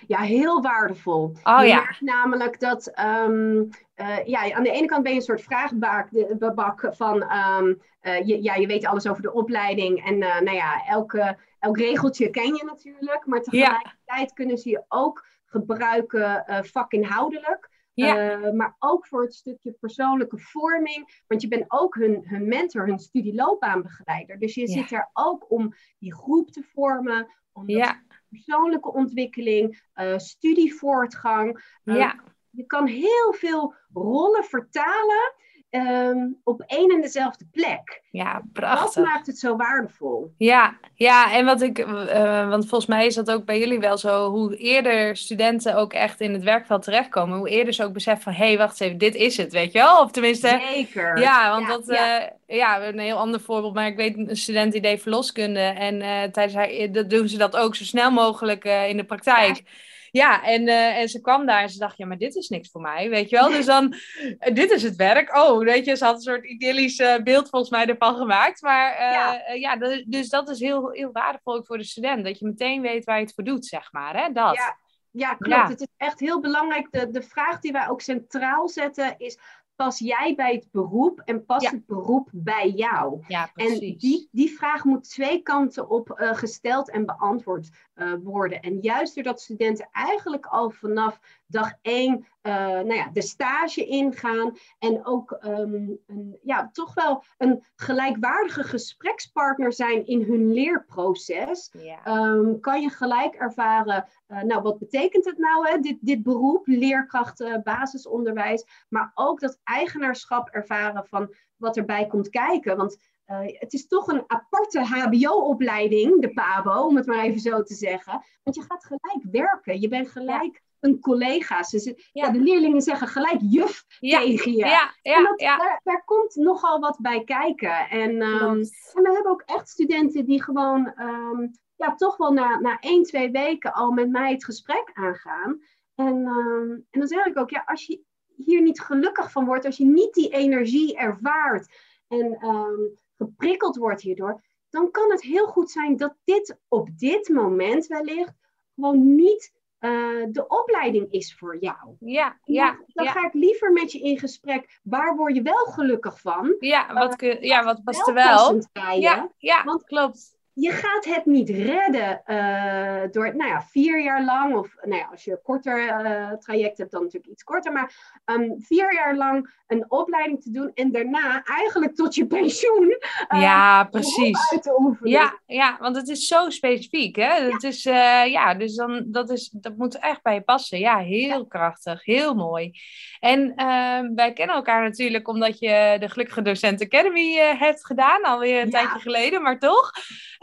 Ja, 0.08 0.20
heel 0.20 0.62
waardevol. 0.62 1.36
Oh, 1.44 1.60
je 1.62 1.68
ja. 1.68 1.76
merkt 1.76 2.02
namelijk 2.02 2.60
dat, 2.60 3.00
um, 3.26 3.70
uh, 3.96 4.26
ja, 4.26 4.52
aan 4.54 4.64
de 4.64 4.72
ene 4.72 4.88
kant 4.88 5.04
ben 5.04 5.12
je 5.12 5.18
een 5.18 5.24
soort 5.24 5.42
vraagbak 5.42 6.88
van, 6.96 7.16
um, 7.24 7.82
uh, 8.02 8.26
je, 8.26 8.44
ja, 8.44 8.56
je 8.56 8.68
weet 8.68 8.86
alles 8.86 9.08
over 9.08 9.22
de 9.22 9.34
opleiding 9.34 10.06
en 10.06 10.16
uh, 10.22 10.40
nou 10.40 10.56
ja, 10.56 10.86
elke, 10.86 11.38
elk 11.60 11.78
regeltje 11.78 12.30
ken 12.30 12.56
je 12.56 12.64
natuurlijk, 12.66 13.26
maar 13.26 13.42
tegelijkertijd 13.42 14.30
ja. 14.30 14.34
kunnen 14.34 14.58
ze 14.58 14.70
je 14.70 14.84
ook 14.88 15.26
gebruiken 15.46 16.46
vakinhoudelijk. 16.66 17.69
Ja. 18.06 18.40
Uh, 18.40 18.52
maar 18.52 18.76
ook 18.80 19.08
voor 19.08 19.22
het 19.22 19.34
stukje 19.34 19.72
persoonlijke 19.72 20.40
vorming. 20.40 21.24
Want 21.28 21.42
je 21.42 21.48
bent 21.48 21.66
ook 21.68 21.96
hun, 21.96 22.22
hun 22.26 22.48
mentor, 22.48 22.88
hun 22.88 23.00
studieloopbaanbegeleider. 23.00 24.40
Dus 24.40 24.56
je 24.56 24.62
ja. 24.62 24.68
zit 24.68 24.92
er 24.92 25.10
ook 25.14 25.52
om 25.52 25.74
die 26.00 26.14
groep 26.14 26.52
te 26.52 26.64
vormen. 26.64 27.28
Om 27.52 27.70
ja. 27.70 28.04
persoonlijke 28.30 28.94
ontwikkeling, 28.94 29.90
uh, 29.96 30.18
studievoortgang. 30.18 31.78
Uh, 31.84 31.96
ja. 31.96 32.24
Je 32.50 32.66
kan 32.66 32.88
heel 32.88 33.34
veel 33.34 33.76
rollen 33.94 34.44
vertalen. 34.44 35.34
Um, 35.72 36.38
op 36.44 36.64
één 36.68 36.90
en 36.90 37.02
dezelfde 37.02 37.46
plek. 37.52 38.02
Ja, 38.12 38.42
prachtig. 38.54 38.94
Dat 38.94 39.04
maakt 39.04 39.28
het 39.28 39.40
zo 39.40 39.56
waardevol. 39.56 40.34
Ja, 40.38 40.78
ja 40.94 41.34
en 41.34 41.46
wat 41.46 41.62
ik, 41.62 41.80
uh, 41.80 42.50
want 42.50 42.68
volgens 42.68 42.90
mij 42.90 43.06
is 43.06 43.16
dat 43.16 43.32
ook 43.32 43.46
bij 43.46 43.60
jullie 43.60 43.80
wel 43.80 43.98
zo, 43.98 44.30
hoe 44.30 44.56
eerder 44.56 45.18
studenten 45.18 45.76
ook 45.76 45.94
echt 45.94 46.22
in 46.22 46.34
het 46.34 46.44
werkveld 46.44 46.84
terechtkomen, 46.84 47.38
hoe 47.38 47.50
eerder 47.50 47.74
ze 47.74 47.84
ook 47.84 47.94
beseffen 47.94 48.24
van, 48.24 48.34
hé, 48.34 48.48
hey, 48.48 48.58
wacht 48.58 48.70
eens 48.70 48.80
even, 48.80 48.98
dit 48.98 49.16
is 49.16 49.38
het, 49.38 49.52
weet 49.52 49.72
je 49.72 49.80
wel? 49.80 50.02
Of 50.02 50.12
tenminste... 50.12 50.62
Zeker. 50.74 51.20
Ja, 51.20 51.50
want 51.50 51.68
ja, 51.68 51.72
dat, 51.72 51.86
ja. 51.86 52.22
Uh, 52.22 52.58
ja, 52.58 52.84
een 52.84 53.00
heel 53.00 53.18
ander 53.18 53.40
voorbeeld, 53.40 53.74
maar 53.74 53.88
ik 53.88 53.96
weet 53.96 54.18
een 54.18 54.38
student 54.38 54.72
die 54.72 54.82
deed 54.82 55.02
verloskunde 55.02 55.60
en 55.60 55.96
uh, 55.96 56.24
tijdens 56.24 56.56
haar, 56.56 56.92
dat 56.92 57.10
doen 57.10 57.28
ze 57.28 57.38
dat 57.38 57.58
ook 57.58 57.76
zo 57.76 57.84
snel 57.84 58.12
mogelijk 58.12 58.64
in 58.64 58.98
de 58.98 59.06
praktijk. 59.06 59.56
Ja. 59.56 59.64
Ja, 60.12 60.44
en, 60.44 60.68
uh, 60.68 60.98
en 60.98 61.10
ze 61.10 61.22
kwam 61.22 61.46
daar 61.46 61.62
en 61.62 61.70
ze 61.70 61.78
dacht, 61.78 61.98
ja, 61.98 62.06
maar 62.06 62.18
dit 62.18 62.36
is 62.36 62.50
niks 62.50 62.72
voor 62.72 62.82
mij, 62.82 63.10
weet 63.10 63.30
je 63.30 63.36
wel. 63.36 63.50
Dus 63.50 63.66
dan, 63.66 63.94
uh, 63.94 64.56
dit 64.56 64.72
is 64.72 64.84
het 64.84 64.96
werk. 64.96 65.36
Oh, 65.36 65.64
weet 65.64 65.86
je, 65.86 65.96
ze 65.96 66.06
had 66.06 66.16
een 66.16 66.22
soort 66.22 66.46
idyllisch 66.46 67.00
uh, 67.00 67.18
beeld 67.18 67.50
volgens 67.50 67.72
mij 67.72 67.86
ervan 67.86 68.16
gemaakt. 68.16 68.62
Maar 68.62 69.02
ja, 69.02 69.54
ja 69.54 70.04
dus 70.06 70.30
dat 70.30 70.50
is 70.50 70.60
heel, 70.60 70.90
heel 70.92 71.12
waardevol 71.12 71.56
ook 71.56 71.66
voor 71.66 71.78
de 71.78 71.84
student. 71.84 72.26
Dat 72.26 72.40
je 72.40 72.46
meteen 72.46 72.82
weet 72.82 73.04
waar 73.04 73.18
je 73.18 73.26
het 73.26 73.34
voor 73.34 73.44
doet, 73.44 73.66
zeg 73.66 73.92
maar, 73.92 74.24
hè, 74.24 74.32
dat. 74.32 74.56
Ja, 74.56 74.78
ja 75.12 75.34
klopt. 75.34 75.56
Ja. 75.56 75.68
Het 75.68 75.82
is 75.82 75.94
echt 75.98 76.20
heel 76.20 76.40
belangrijk. 76.40 76.88
De, 76.92 77.10
de 77.10 77.22
vraag 77.22 77.60
die 77.60 77.72
wij 77.72 77.90
ook 77.90 78.02
centraal 78.02 78.70
zetten 78.70 79.16
is... 79.18 79.40
Pas 79.80 80.00
jij 80.00 80.34
bij 80.36 80.54
het 80.54 80.68
beroep 80.72 81.22
en 81.26 81.46
pas 81.46 81.64
ja. 81.64 81.70
het 81.70 81.86
beroep 81.86 82.30
bij 82.32 82.70
jou? 82.70 83.24
Ja, 83.28 83.52
en 83.56 83.80
die, 83.80 84.28
die 84.32 84.58
vraag 84.58 84.84
moet 84.84 85.10
twee 85.10 85.42
kanten 85.42 85.90
op 85.90 86.20
uh, 86.20 86.36
gesteld 86.36 86.90
en 86.92 87.06
beantwoord 87.06 87.70
uh, 88.00 88.14
worden. 88.24 88.60
En 88.62 88.80
juist 88.82 89.16
doordat 89.16 89.42
studenten 89.42 89.90
eigenlijk 89.92 90.46
al 90.46 90.70
vanaf 90.70 91.20
dag 91.46 91.74
één 91.82 92.26
uh, 92.42 92.54
nou 92.54 92.94
ja, 92.94 93.10
de 93.14 93.22
stage 93.22 93.86
ingaan 93.86 94.58
en 94.80 95.06
ook 95.06 95.38
um, 95.46 96.00
een, 96.08 96.40
ja, 96.44 96.70
toch 96.74 96.94
wel 96.94 97.24
een 97.38 97.64
gelijkwaardige 97.76 98.64
gesprekspartner 98.64 99.74
zijn 99.74 100.08
in 100.08 100.24
hun 100.24 100.54
leerproces, 100.54 101.74
ja. 101.78 102.30
um, 102.32 102.60
kan 102.60 102.82
je 102.82 102.90
gelijk 102.90 103.36
ervaren, 103.36 104.08
uh, 104.28 104.42
nou 104.42 104.62
wat 104.62 104.80
betekent 104.80 105.26
het 105.26 105.38
nou, 105.38 105.70
hè? 105.70 105.80
Dit, 105.80 105.98
dit 106.02 106.24
beroep, 106.24 106.68
leerkracht, 106.68 107.42
uh, 107.42 107.58
basisonderwijs, 107.64 108.66
maar 108.90 109.12
ook 109.14 109.40
dat 109.40 109.60
eigenaarschap 109.64 110.50
ervaren 110.50 111.06
van 111.06 111.34
wat 111.56 111.78
erbij 111.78 112.08
komt 112.08 112.30
kijken. 112.30 112.78
Want 112.78 112.98
uh, 113.30 113.60
het 113.60 113.74
is 113.74 113.88
toch 113.88 114.08
een 114.08 114.24
aparte 114.28 114.80
HBO-opleiding, 114.80 116.22
de 116.22 116.34
PABO, 116.34 116.86
om 116.86 116.96
het 116.96 117.06
maar 117.06 117.24
even 117.24 117.40
zo 117.40 117.64
te 117.64 117.74
zeggen. 117.74 118.24
Want 118.44 118.56
je 118.56 118.62
gaat 118.62 118.86
gelijk 118.86 119.24
werken. 119.32 119.82
Je 119.82 119.88
bent 119.88 120.10
gelijk 120.10 120.54
ja. 120.54 120.60
een 120.80 121.00
collega. 121.00 121.62
Dus, 121.70 121.84
ja. 121.84 121.94
ja. 122.12 122.30
de 122.30 122.40
leerlingen 122.40 122.82
zeggen 122.82 123.08
gelijk 123.08 123.40
juf 123.42 123.86
ja. 124.00 124.20
tegen 124.20 124.52
je. 124.52 124.66
Ja, 125.02 125.22
dat, 125.22 125.40
daar, 125.40 125.82
daar, 125.84 126.04
komt 126.06 126.36
nogal 126.36 126.80
wat 126.80 126.98
bij 127.02 127.24
kijken. 127.24 127.90
En, 127.90 128.22
um, 128.22 128.60
en 128.94 129.04
we 129.04 129.12
hebben 129.14 129.32
ook 129.32 129.44
echt 129.46 129.70
studenten 129.70 130.26
die 130.26 130.44
gewoon 130.44 130.94
um, 131.00 131.52
ja, 131.76 131.96
toch 131.96 132.18
wel 132.18 132.34
na, 132.34 132.60
na 132.60 132.80
één, 132.80 133.04
twee 133.04 133.32
weken 133.32 133.74
al 133.74 133.92
met 133.92 134.10
mij 134.10 134.32
het 134.32 134.46
gesprek 134.46 134.92
aangaan. 134.94 135.62
En, 135.96 136.16
um, 136.16 136.86
en 136.90 137.00
dan 137.00 137.08
zeg 137.08 137.26
ik 137.26 137.40
ook, 137.40 137.50
ja, 137.50 137.64
als 137.66 137.86
je 137.86 138.02
hier 138.36 138.62
niet 138.62 138.82
gelukkig 138.82 139.32
van 139.32 139.46
wordt, 139.46 139.66
als 139.66 139.78
je 139.78 139.86
niet 139.86 140.14
die 140.14 140.30
energie 140.30 140.98
ervaart 140.98 141.68
en 142.08 142.46
um, 142.46 142.98
geprikkeld 143.20 143.76
wordt 143.76 144.02
hierdoor, 144.02 144.42
dan 144.70 144.92
kan 144.92 145.12
het 145.12 145.22
heel 145.22 145.48
goed 145.48 145.72
zijn 145.72 145.98
dat 145.98 146.16
dit 146.24 146.58
op 146.68 146.90
dit 146.98 147.30
moment 147.30 147.88
wellicht 147.88 148.34
gewoon 148.76 149.16
niet 149.16 149.54
uh, 149.80 150.26
de 150.30 150.48
opleiding 150.48 151.12
is 151.12 151.36
voor 151.36 151.58
jou. 151.60 151.96
Ja, 152.00 152.40
ja. 152.44 152.78
Dan, 152.88 153.06
ja. 153.06 153.12
ga 153.12 153.26
ik 153.26 153.34
liever 153.34 153.72
met 153.72 153.92
je 153.92 154.00
in 154.00 154.20
gesprek. 154.20 154.80
Waar 154.84 155.16
word 155.16 155.36
je 155.36 155.42
wel 155.42 155.66
gelukkig 155.66 156.22
van? 156.22 156.56
Ja, 156.60 156.94
wat, 156.94 157.16
kun, 157.16 157.30
uh, 157.30 157.42
ja, 157.42 157.64
wat 157.64 157.84
past 157.84 158.08
er 158.08 158.14
wel? 158.14 158.62
Ja, 159.00 159.32
ja, 159.38 159.64
Want 159.64 159.84
klopt 159.84 160.39
je 160.60 160.72
gaat 160.72 161.06
het 161.06 161.26
niet 161.26 161.50
redden 161.50 162.22
uh, 162.26 163.12
door, 163.12 163.36
nou 163.36 163.50
ja, 163.50 163.62
vier 163.62 164.04
jaar 164.04 164.24
lang, 164.26 164.56
of 164.56 164.76
nou 164.82 164.96
ja, 164.96 165.08
als 165.12 165.24
je 165.24 165.32
een 165.32 165.42
korter 165.44 166.06
uh, 166.06 166.32
traject 166.32 166.78
hebt, 166.78 166.92
dan 166.92 167.04
natuurlijk 167.04 167.32
iets 167.32 167.44
korter, 167.44 167.72
maar 167.72 168.22
um, 168.26 168.56
vier 168.60 168.94
jaar 168.94 169.16
lang 169.16 169.58
een 169.68 169.86
opleiding 169.88 170.42
te 170.42 170.52
doen 170.52 170.72
en 170.74 170.92
daarna 170.92 171.44
eigenlijk 171.44 171.96
tot 171.96 172.16
je 172.16 172.28
pensioen. 172.28 172.98
Uh, 173.34 173.42
ja, 173.42 173.84
precies. 173.84 174.52
Uit 174.52 174.64
te 174.64 174.80
oefenen. 174.80 175.12
Ja, 175.12 175.40
ja, 175.46 175.78
want 175.80 175.96
het 175.96 176.08
is 176.08 176.28
zo 176.28 176.50
specifiek, 176.50 177.16
hè? 177.16 177.36
Ja. 177.36 177.52
Het 177.52 177.64
is, 177.64 177.84
ja, 177.84 178.54
dus 178.54 178.76
dan, 178.76 179.04
dat, 179.08 179.30
is, 179.30 179.50
dat 179.50 179.78
moet 179.78 180.00
echt 180.00 180.22
bij 180.22 180.34
je 180.34 180.42
passen. 180.42 180.80
Ja, 180.80 180.98
heel 180.98 181.40
ja. 181.40 181.46
krachtig, 181.48 182.06
heel 182.06 182.36
mooi. 182.36 182.72
En 183.20 183.54
ehm, 183.56 184.14
wij 184.16 184.34
kennen 184.34 184.56
elkaar 184.56 184.84
natuurlijk 184.84 185.28
omdat 185.28 185.60
je 185.60 185.98
de 186.00 186.10
Gelukkige 186.10 186.42
Docent 186.42 186.82
Academy 186.82 187.36
hebt 187.58 187.86
gedaan, 187.86 188.24
alweer 188.24 188.62
een 188.62 188.70
tijdje 188.70 189.00
geleden, 189.00 189.42
maar 189.42 189.60
toch? 189.60 189.92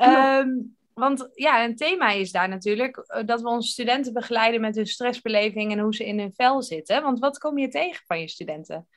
Um, 0.06 0.76
want 0.94 1.28
ja, 1.34 1.64
een 1.64 1.76
thema 1.76 2.10
is 2.10 2.32
daar 2.32 2.48
natuurlijk 2.48 3.22
dat 3.26 3.40
we 3.40 3.48
onze 3.48 3.68
studenten 3.68 4.12
begeleiden 4.12 4.60
met 4.60 4.76
hun 4.76 4.86
stressbeleving 4.86 5.72
en 5.72 5.78
hoe 5.78 5.94
ze 5.94 6.06
in 6.06 6.18
hun 6.18 6.32
vel 6.34 6.62
zitten. 6.62 7.02
Want 7.02 7.18
wat 7.18 7.38
kom 7.38 7.58
je 7.58 7.68
tegen 7.68 8.04
van 8.06 8.20
je 8.20 8.28
studenten? 8.28 8.88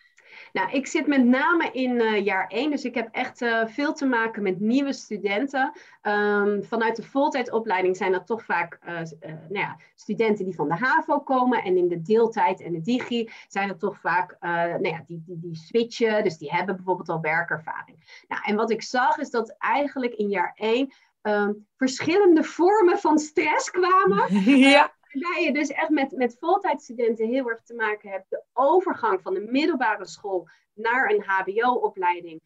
Nou, 0.54 0.72
ik 0.72 0.88
zit 0.88 1.08
met 1.08 1.26
name 1.26 1.70
in 1.72 1.92
uh, 1.92 2.26
jaar 2.26 2.48
1, 2.48 2.70
dus 2.70 2.86
ik 2.86 2.96
heb 2.96 3.10
echt 3.12 3.42
uh, 3.42 3.66
veel 3.66 3.94
te 3.94 4.06
maken 4.06 4.44
met 4.44 4.60
nieuwe 4.60 4.94
studenten. 4.94 5.72
Um, 6.02 6.64
vanuit 6.64 6.96
de 6.96 7.04
voltijdopleiding 7.04 7.98
zijn 7.98 8.12
dat 8.12 8.26
toch 8.26 8.44
vaak 8.44 8.80
uh, 8.88 8.96
nou 9.22 9.50
ja, 9.50 9.78
studenten 9.96 10.46
die 10.46 10.56
van 10.56 10.68
de 10.68 10.76
HAVO 10.76 11.20
komen. 11.20 11.64
En 11.64 11.78
in 11.78 11.88
de 11.88 12.02
deeltijd 12.02 12.62
en 12.62 12.72
de 12.72 12.82
digi 12.82 13.30
zijn 13.48 13.68
dat 13.68 13.80
toch 13.80 14.00
vaak 14.00 14.38
nou 14.40 14.88
ja, 14.88 15.04
die, 15.08 15.24
die, 15.26 15.40
die 15.40 15.56
switchen, 15.56 16.24
dus 16.24 16.38
die 16.38 16.52
hebben 16.52 16.76
bijvoorbeeld 16.76 17.10
al 17.10 17.22
werkervaring. 17.22 18.24
Nou, 18.28 18.42
en 18.46 18.56
wat 18.56 18.72
ik 18.72 18.82
zag 18.82 19.18
is 19.18 19.30
dat 19.30 19.56
eigenlijk 19.58 20.14
in 20.14 20.30
jaar 20.30 20.52
1 20.56 20.94
Um, 21.22 21.68
verschillende 21.78 22.44
vormen 22.44 23.00
van 23.00 23.20
stress 23.20 23.72
kwamen. 23.72 24.28
Ja. 24.70 24.94
Waarbij 25.12 25.44
je 25.44 25.54
dus 25.54 25.70
echt 25.70 25.90
met, 25.90 26.12
met 26.12 26.38
voltijdstudenten 26.40 27.28
heel 27.28 27.50
erg 27.50 27.62
te 27.62 27.74
maken 27.74 28.10
hebt. 28.10 28.30
De 28.30 28.44
overgang 28.54 29.22
van 29.22 29.34
de 29.34 29.48
middelbare 29.52 30.06
school 30.06 30.48
naar 30.74 31.10
een 31.10 31.24
HBO-opleiding. 31.26 32.42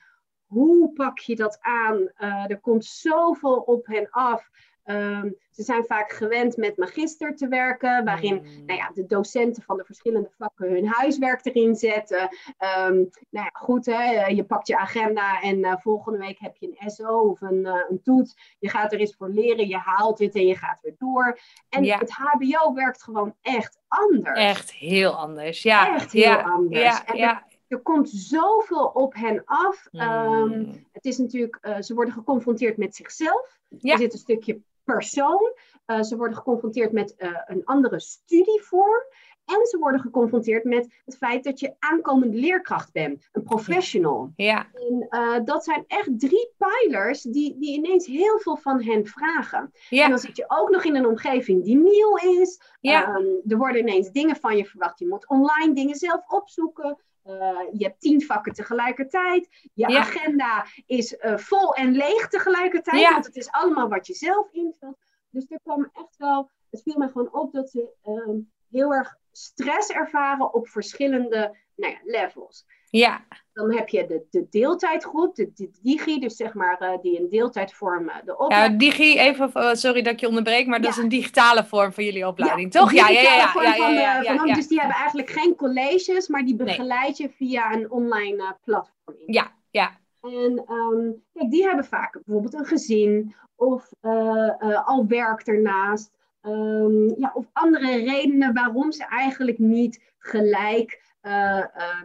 Hoe 0.45 0.93
pak 0.93 1.19
je 1.19 1.35
dat 1.35 1.57
aan? 1.61 1.97
Uh, 1.97 2.49
er 2.49 2.59
komt 2.59 2.85
zoveel 2.85 3.55
op 3.55 3.85
hen 3.85 4.09
af. 4.09 4.49
Ehm, 4.83 5.29
ze 5.51 5.63
zijn 5.63 5.85
vaak 5.85 6.11
gewend 6.11 6.57
met 6.57 6.77
magister 6.77 7.35
te 7.35 7.47
werken, 7.47 8.05
waarin 8.05 8.35
mm. 8.35 8.65
nou 8.65 8.79
ja, 8.79 8.91
de 8.93 9.05
docenten 9.05 9.63
van 9.63 9.77
de 9.77 9.83
verschillende 9.83 10.29
vakken 10.37 10.71
hun 10.71 10.87
huiswerk 10.87 11.45
erin 11.45 11.75
zetten. 11.75 12.21
Um, 12.21 13.09
nou 13.29 13.45
ja, 13.45 13.49
goed, 13.53 13.85
hè, 13.85 14.25
je 14.25 14.43
pakt 14.43 14.67
je 14.67 14.77
agenda 14.77 15.41
en 15.41 15.57
uh, 15.57 15.73
volgende 15.77 16.17
week 16.17 16.39
heb 16.39 16.55
je 16.57 16.67
een 16.67 16.89
SO 16.91 17.19
of 17.19 17.41
een, 17.41 17.59
uh, 17.59 17.75
een 17.89 18.01
toets. 18.03 18.55
Je 18.59 18.69
gaat 18.69 18.93
er 18.93 18.99
eens 18.99 19.15
voor 19.15 19.29
leren, 19.29 19.67
je 19.67 19.77
haalt 19.77 20.19
het 20.19 20.35
en 20.35 20.45
je 20.45 20.55
gaat 20.55 20.79
weer 20.81 20.95
door. 20.97 21.39
En 21.69 21.85
het 21.85 22.11
HBO 22.11 22.73
werkt 22.73 23.03
gewoon 23.03 23.35
echt 23.41 23.79
anders. 23.87 24.39
Echt 24.39 24.73
heel 24.73 25.11
anders, 25.11 25.61
ja. 25.61 25.95
Echt 25.95 26.11
heel 26.11 26.23
ja. 26.23 26.41
anders. 26.41 27.01
Ja, 27.05 27.13
ja 27.13 27.43
er 27.73 27.81
komt 27.81 28.09
zoveel 28.09 28.85
op 28.85 29.13
hen 29.13 29.41
af. 29.45 29.87
Um, 29.91 30.85
het 30.91 31.05
is 31.05 31.17
natuurlijk, 31.17 31.57
uh, 31.61 31.81
ze 31.81 31.93
worden 31.93 32.13
geconfronteerd 32.13 32.77
met 32.77 32.95
zichzelf. 32.95 33.59
Ja. 33.77 33.91
Er 33.91 33.97
zit 33.97 34.13
een 34.13 34.19
stukje 34.19 34.61
persoon. 34.83 35.53
Uh, 35.87 36.01
ze 36.01 36.17
worden 36.17 36.37
geconfronteerd 36.37 36.91
met 36.91 37.15
uh, 37.17 37.29
een 37.45 37.65
andere 37.65 37.99
studievorm. 37.99 39.03
En 39.45 39.65
ze 39.65 39.77
worden 39.77 40.01
geconfronteerd 40.01 40.63
met 40.63 41.01
het 41.05 41.17
feit 41.17 41.43
dat 41.43 41.59
je 41.59 41.75
aankomende 41.79 42.37
leerkracht 42.37 42.91
bent, 42.91 43.29
een 43.31 43.43
professional. 43.43 44.31
Ja. 44.35 44.67
En 44.73 45.07
uh, 45.09 45.39
dat 45.45 45.63
zijn 45.63 45.83
echt 45.87 46.19
drie 46.19 46.53
pijlers 46.57 47.21
die, 47.21 47.57
die 47.59 47.77
ineens 47.77 48.05
heel 48.05 48.39
veel 48.39 48.57
van 48.57 48.83
hen 48.83 49.05
vragen. 49.05 49.71
Ja. 49.89 50.03
En 50.03 50.09
dan 50.09 50.19
zit 50.19 50.37
je 50.37 50.45
ook 50.47 50.69
nog 50.69 50.83
in 50.83 50.95
een 50.95 51.07
omgeving 51.07 51.63
die 51.63 51.77
nieuw 51.77 52.15
is. 52.41 52.61
Ja. 52.79 53.15
Um, 53.15 53.41
er 53.47 53.57
worden 53.57 53.81
ineens 53.81 54.11
dingen 54.11 54.35
van 54.35 54.57
je 54.57 54.65
verwacht. 54.65 54.99
Je 54.99 55.07
moet 55.07 55.27
online 55.27 55.73
dingen 55.73 55.95
zelf 55.95 56.27
opzoeken. 56.27 56.97
Uh, 57.25 57.59
je 57.71 57.85
hebt 57.85 57.99
tien 57.99 58.21
vakken 58.21 58.53
tegelijkertijd. 58.53 59.69
Je 59.73 59.89
Ja. 59.89 59.99
agenda 59.99 60.65
is 60.85 61.13
uh, 61.13 61.37
vol 61.37 61.73
en 61.73 61.91
leeg 61.91 62.27
tegelijkertijd. 62.27 63.01
Ja. 63.01 63.11
Want 63.11 63.25
het 63.25 63.35
is 63.35 63.51
allemaal 63.51 63.89
wat 63.89 64.07
je 64.07 64.13
zelf 64.13 64.51
invult. 64.51 64.97
Dus 65.29 65.45
er 65.49 65.59
kwam 65.63 65.89
echt 65.93 66.17
wel. 66.17 66.49
Het 66.69 66.81
viel 66.81 66.97
mij 66.97 67.07
gewoon 67.07 67.33
op 67.33 67.53
dat 67.53 67.69
ze 67.69 67.93
ehm, 68.01 68.37
heel 68.69 68.93
erg 68.93 69.17
stress 69.31 69.89
ervaren 69.89 70.53
op 70.53 70.67
verschillende 70.67 71.57
nou 71.75 71.93
ja, 71.93 71.99
levels. 72.03 72.65
Ja, 72.99 73.21
Dan 73.53 73.73
heb 73.75 73.89
je 73.89 74.05
de, 74.05 74.25
de 74.29 74.47
deeltijdgroep, 74.49 75.35
de, 75.35 75.51
de 75.55 75.69
digi, 75.81 76.19
dus 76.19 76.35
zeg 76.35 76.53
maar 76.53 76.81
uh, 76.81 77.01
die 77.01 77.17
in 77.17 77.29
deeltijd 77.29 77.73
vormen 77.73 78.13
de 78.25 78.31
ja 78.31 78.35
opleiding. 78.37 78.79
digi, 78.79 79.19
even, 79.19 79.51
uh, 79.55 79.73
sorry 79.73 80.01
dat 80.01 80.13
ik 80.13 80.19
je 80.19 80.27
onderbreek, 80.27 80.67
maar 80.67 80.81
dat 80.81 80.93
Ja. 80.93 80.97
is 80.97 81.03
een 81.03 81.09
digitale 81.09 81.65
vorm 81.65 81.93
van 81.93 82.03
jullie 82.03 82.27
opleiding, 82.27 82.73
Ja, 82.73 82.79
toch? 82.79 82.89
de 82.89 82.95
Ja, 82.95 83.09
ja, 83.09 83.21
ja. 83.21 83.29
ja, 83.31 83.35
ja, 83.37 83.51
van 83.51 83.63
ja, 83.63 83.71
de- 83.71 83.93
ja, 83.93 84.21
ja, 84.21 84.43
ja. 84.45 84.53
Dus 84.55 84.67
die 84.67 84.79
hebben 84.79 84.97
eigenlijk 84.97 85.29
geen 85.29 85.55
colleges, 85.55 86.27
maar 86.27 86.45
die 86.45 86.55
begeleid 86.55 87.17
je 87.17 87.29
via 87.29 87.73
een 87.73 87.91
online 87.91 88.43
eh, 88.43 88.51
platform. 88.63 89.17
Ja, 89.25 89.51
ja, 89.71 89.91
En 90.21 90.63
ehm, 90.67 91.11
kijk, 91.33 91.51
die 91.51 91.63
hebben 91.67 91.85
vaak 91.85 92.13
bijvoorbeeld 92.23 92.53
een 92.53 92.65
gezin 92.65 93.35
of 93.55 93.89
eh, 94.01 94.47
eh, 94.59 94.87
al 94.87 95.05
werk 95.07 95.41
ernaast. 95.41 96.11
Ehm, 96.41 97.07
ja, 97.19 97.31
of 97.33 97.45
andere 97.53 97.95
redenen 98.03 98.53
waarom 98.53 98.91
ze 98.91 99.05
eigenlijk 99.05 99.57
niet 99.59 100.01
gelijk 100.17 100.91
eh, 100.91 100.99
eh, 100.99 101.12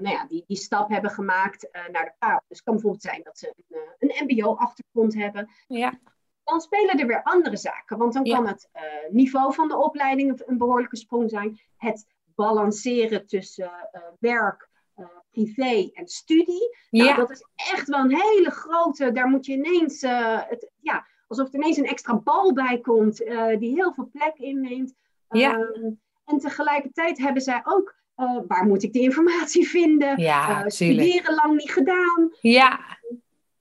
nou 0.00 0.08
ja, 0.08 0.26
die, 0.26 0.44
die 0.46 0.56
stap 0.56 0.88
hebben 0.90 1.10
gemaakt 1.10 1.70
eh, 1.70 1.88
naar 1.88 2.04
de 2.04 2.12
PAO. 2.18 2.38
Dus 2.48 2.56
het 2.58 2.62
kan 2.62 2.72
bijvoorbeeld 2.74 3.02
zijn 3.02 3.20
dat 3.22 3.38
ze 3.38 3.54
een, 3.68 3.78
eh, 3.98 4.14
een 4.16 4.24
MBO-achtergrond 4.26 5.14
hebben. 5.14 5.50
ja, 5.66 5.98
Dan 6.44 6.60
spelen 6.60 6.98
er 6.98 7.06
weer 7.06 7.22
andere 7.22 7.56
zaken. 7.56 7.98
Want 7.98 8.12
dan 8.12 8.24
Ja. 8.24 8.34
kan 8.36 8.46
het 8.46 8.68
eh, 8.72 8.82
niveau 9.10 9.54
van 9.54 9.68
de 9.68 9.76
opleiding 9.76 10.42
een- 10.46 10.58
behoorlijke 10.58 10.96
sprong 10.96 11.30
zijn. 11.30 11.60
Het 11.76 12.06
balanceren 12.34 13.26
tussen 13.26 13.70
eh, 13.92 14.02
werk, 14.20 14.68
eh, 14.94 15.06
privé 15.30 15.90
en 15.92 16.08
studie. 16.08 16.76
Nou, 16.90 17.08
ja, 17.08 17.16
dat 17.16 17.30
is 17.30 17.44
echt 17.72 17.88
wel 17.88 18.00
een 18.00 18.16
hele 18.20 18.50
grote. 18.50 19.12
Daar 19.12 19.28
moet 19.28 19.46
je 19.46 19.52
ineens. 19.52 20.02
eh, 20.02 20.40
het, 20.48 20.70
ja, 20.80 21.06
alsof 21.26 21.48
er 21.48 21.54
ineens 21.54 21.76
een 21.76 21.86
extra 21.86 22.16
bal 22.16 22.52
bij 22.52 22.78
komt. 22.80 23.22
eh, 23.22 23.58
die 23.58 23.74
heel 23.74 23.92
veel 23.92 24.08
plek 24.12 24.36
inneemt. 24.36 24.94
Ja. 25.28 25.52
Ehm, 25.58 25.90
en 26.24 26.38
tegelijkertijd 26.38 27.18
hebben 27.18 27.42
zij 27.42 27.60
ook. 27.64 27.96
Eh, 28.18 28.38
waar 28.46 28.64
moet 28.66 28.82
ik 28.82 28.92
die 28.92 29.02
informatie 29.02 29.68
vinden? 29.78 30.20
ja, 30.20 30.46
tuurlijk. 30.66 30.72
studeren 30.74 31.34
lang 31.34 31.56
niet 31.56 31.70
gedaan. 31.72 32.30
Ja, 32.40 32.80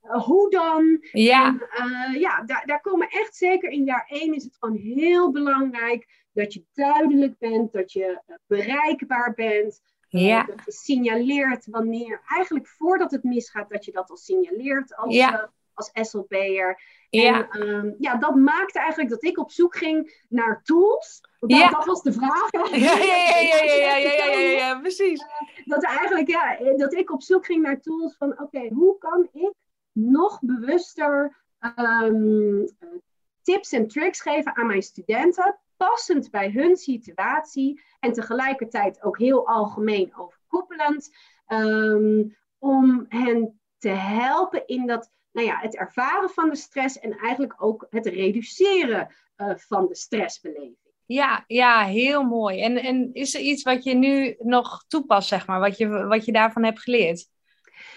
Eh, 0.02 0.24
hoe 0.24 0.50
dan? 0.50 0.98
ja, 1.12 1.58
En, 1.70 2.18
ja, 2.20 2.42
daar, 2.42 2.62
daar 2.66 2.80
komen 2.80 3.08
echt 3.08 3.36
zeker 3.36 3.70
in 3.70 3.84
jaar 3.84 4.06
één 4.08 4.34
is 4.34 4.44
het 4.44 4.56
gewoon 4.58 4.76
heel 4.76 5.30
belangrijk 5.32 6.26
dat 6.32 6.52
je 6.52 6.64
duidelijk 6.74 7.38
bent, 7.38 7.72
dat 7.72 7.92
je 7.92 8.20
bereikbaar 8.46 9.32
bent. 9.34 9.80
ja, 10.08 10.42
Dat 10.44 10.60
je 10.64 10.72
signaleert 10.72 11.66
wanneer, 11.70 12.22
eigenlijk 12.26 12.66
voordat 12.68 13.10
het 13.10 13.22
misgaat, 13.22 13.68
dat 13.70 13.84
je 13.84 13.92
dat 13.92 14.10
al 14.10 14.16
signaleert 14.16 14.96
als, 14.96 15.14
Ja 15.14 15.52
als 15.78 16.08
SLP'er. 16.08 16.80
Ja. 17.10 17.48
Ja, 17.98 18.16
dat 18.16 18.34
maakte 18.34 18.78
eigenlijk 18.78 19.10
dat 19.10 19.24
ik 19.24 19.38
op 19.38 19.50
zoek 19.50 19.76
ging 19.76 20.24
naar 20.28 20.62
tools. 20.62 21.20
Ja. 21.46 21.68
dat 21.68 21.84
was 21.84 22.02
de 22.02 22.12
vraag. 22.12 22.50
Ja, 22.52 22.96
ja, 22.96 22.96
ja, 22.96 23.40
ja, 23.40 23.62
ja, 23.62 23.96
ja, 23.96 24.24
ja, 24.24 24.38
ja, 24.38 24.80
precies. 24.80 25.24
Dat 25.64 25.84
eigenlijk, 25.84 26.28
ja, 26.28 26.58
dat 26.76 26.94
ik 26.94 27.12
op 27.12 27.22
zoek 27.22 27.46
ging 27.46 27.62
naar 27.62 27.80
tools 27.80 28.16
van, 28.16 28.40
oké, 28.40 28.68
hoe 28.68 28.98
kan 28.98 29.28
ik 29.32 29.52
nog 29.92 30.38
bewuster 30.40 31.36
tips 33.42 33.72
en 33.72 33.88
tricks 33.88 34.20
geven 34.20 34.56
aan 34.56 34.66
mijn 34.66 34.82
studenten, 34.82 35.58
passend 35.76 36.30
bij 36.30 36.50
hun 36.50 36.76
situatie 36.76 37.82
en 38.00 38.12
tegelijkertijd 38.12 39.02
ook 39.02 39.18
heel 39.18 39.46
algemeen 39.46 40.16
overkoepelend, 40.16 41.10
om 42.58 43.06
hen 43.08 43.60
te 43.78 43.88
helpen 43.88 44.66
in 44.66 44.86
dat 44.86 45.10
nou 45.32 45.46
ja, 45.46 45.58
het 45.58 45.76
ervaren 45.76 46.30
van 46.30 46.48
de 46.48 46.56
stress 46.56 46.98
en 46.98 47.18
eigenlijk 47.18 47.54
ook 47.58 47.86
het 47.90 48.06
reduceren 48.06 49.14
eh, 49.36 49.52
van 49.56 49.86
de 49.86 49.94
stressbeleving. 49.94 50.76
Ja, 51.06 51.44
ja, 51.46 51.84
heel 51.84 52.22
mooi. 52.22 52.62
En, 52.62 52.76
en 52.76 53.10
is 53.12 53.34
er 53.34 53.40
iets 53.40 53.62
wat 53.62 53.84
je 53.84 53.94
nu 53.94 54.36
nog 54.38 54.84
toepast, 54.88 55.28
zeg 55.28 55.46
maar, 55.46 55.60
wat 55.60 55.78
je, 55.78 55.88
wat 55.88 56.24
je 56.24 56.32
daarvan 56.32 56.64
hebt 56.64 56.80
geleerd? 56.80 57.28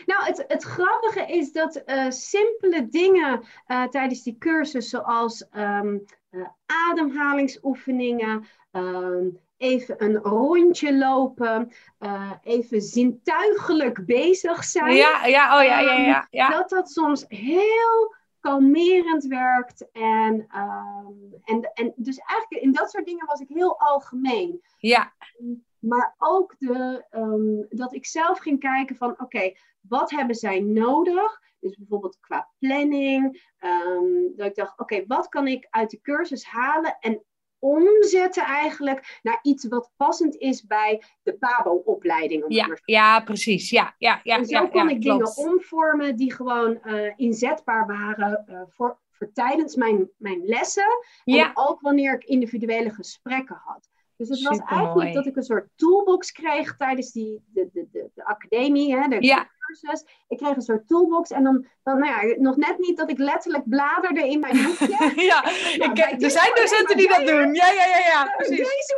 Nou, 0.06 0.24
het, 0.24 0.46
het 0.48 0.64
grappige 0.64 1.26
is 1.26 1.52
dat 1.52 1.76
eh, 1.76 2.10
simpele 2.10 2.88
dingen 2.90 3.44
eh, 3.66 3.84
tijdens 3.84 4.24
die 4.24 4.38
cursus, 4.38 4.90
zoals 4.90 5.50
ehm, 5.50 5.98
eh, 6.30 6.48
ademhalingsoefeningen, 6.66 8.46
ehm, 8.72 9.28
even 9.62 10.04
een 10.04 10.18
rondje 10.18 10.98
lopen, 10.98 11.72
eh, 12.00 12.32
even 12.44 12.82
zintuigelijk 12.82 14.06
bezig 14.06 14.64
zijn, 14.64 14.96
Ja, 14.96 15.26
ja, 15.26 15.58
oh 15.60 15.64
ja, 15.66 15.80
ja, 15.80 15.98
ja, 15.98 16.28
ja. 16.30 16.50
dat 16.50 16.70
dat 16.70 16.90
soms 16.90 17.26
heel 17.28 18.16
kalmerend 18.40 19.24
werkt. 19.26 19.92
En, 19.92 20.46
ehm, 20.50 21.14
en, 21.44 21.72
en 21.74 21.94
dus 21.96 22.18
eigenlijk 22.18 22.64
in 22.64 22.72
dat 22.72 22.92
soort 22.92 23.06
dingen 23.06 23.26
was 23.26 23.40
ik 23.40 23.48
heel 23.48 23.80
algemeen. 23.80 24.62
Ja, 24.78 25.14
Maar 25.80 26.16
ook 26.18 26.56
de, 26.60 27.06
ehm, 27.10 27.78
dat 27.78 27.94
ik 27.94 28.06
zelf 28.06 28.40
ging 28.40 28.60
kijken 28.60 28.96
van 28.96 29.16
oké, 29.22 29.52
wat 29.82 30.12
hebben 30.12 30.36
zij 30.36 30.60
nodig? 30.60 31.42
Dus 31.60 31.78
bijvoorbeeld 31.78 32.20
qua 32.20 32.50
planning. 32.60 33.50
ehm, 33.58 34.36
dat 34.36 34.48
ik 34.48 34.56
dacht, 34.56 34.80
oké, 34.80 35.04
wat 35.08 35.30
kan 35.30 35.48
ik 35.48 35.68
uit 35.70 35.90
de 35.90 36.02
cursus 36.02 36.46
halen 36.46 36.98
en 37.00 37.24
omzetten 37.62 38.44
eigenlijk 38.44 39.20
naar 39.22 39.40
iets 39.42 39.68
wat 39.68 39.92
passend 39.98 40.36
is 40.36 40.66
bij 40.66 41.04
de 41.24 41.34
PABO-opleiding. 41.34 42.46
ja, 42.48 42.78
ja, 42.86 43.20
precies. 43.20 43.70
Ja, 43.70 43.96
ja, 43.98 44.20
ja, 44.24 44.38
en 44.38 44.46
zo 44.46 44.62
ja, 44.62 44.68
kon 44.68 44.84
ja, 44.84 44.96
ik 44.96 45.02
klopt. 45.02 45.36
dingen 45.36 45.52
omvormen 45.54 46.16
die 46.16 46.34
gewoon 46.34 46.82
eh, 46.82 47.14
inzetbaar 47.16 47.88
waren 47.88 48.44
eh, 48.48 48.62
voor, 48.68 49.00
voor 49.12 49.32
tijdens 49.34 49.76
mijn, 49.76 50.10
mijn 50.18 50.46
lessen. 50.46 51.00
Ja, 51.24 51.46
En 51.46 51.52
ook 51.54 51.82
wanneer 51.82 52.14
ik 52.14 52.24
individuele 52.24 52.90
gesprekken 52.90 53.62
had. 53.66 53.90
Dus 54.18 54.30
het 54.30 54.42
was 54.42 54.60
eigenlijk 54.60 55.14
dat 55.14 55.26
ik 55.26 55.36
een 55.36 55.44
soort 55.44 55.70
toolbox 55.76 56.32
kreeg 56.32 56.76
tijdens 56.78 57.12
die, 57.12 57.44
de, 57.54 57.70
de, 57.74 57.88
de, 57.92 58.10
de 58.14 58.26
academie, 58.26 58.96
hè, 58.96 59.08
de, 59.08 59.18
Ja. 59.20 59.50
Cursus. 59.72 60.06
Ik 60.28 60.38
kreeg 60.38 60.56
een 60.56 60.62
soort 60.62 60.88
toolbox 60.88 61.32
en 61.32 61.44
dan, 61.44 61.66
dan 61.84 62.00
nou 62.00 62.28
ja, 62.28 62.36
nog 62.40 62.56
net 62.56 62.78
niet 62.78 62.98
dat 62.98 63.10
ik 63.10 63.18
letterlijk 63.18 63.70
bladerde 63.70 64.28
in 64.28 64.40
mijn 64.40 64.64
boekje. 64.64 65.12
ja. 65.32 65.42
Nou, 65.78 65.92
Ik, 65.92 66.22
er 66.22 66.32
zijn 66.32 66.52
docenten 66.56 66.98
die 66.98 67.08
dat 67.08 67.28
doen. 67.28 67.54
Ja, 67.54 67.68
ja, 67.72 67.86
ja, 67.86 67.98
ja, 67.98 68.34
precies. 68.38 68.58
Deze 68.58 68.96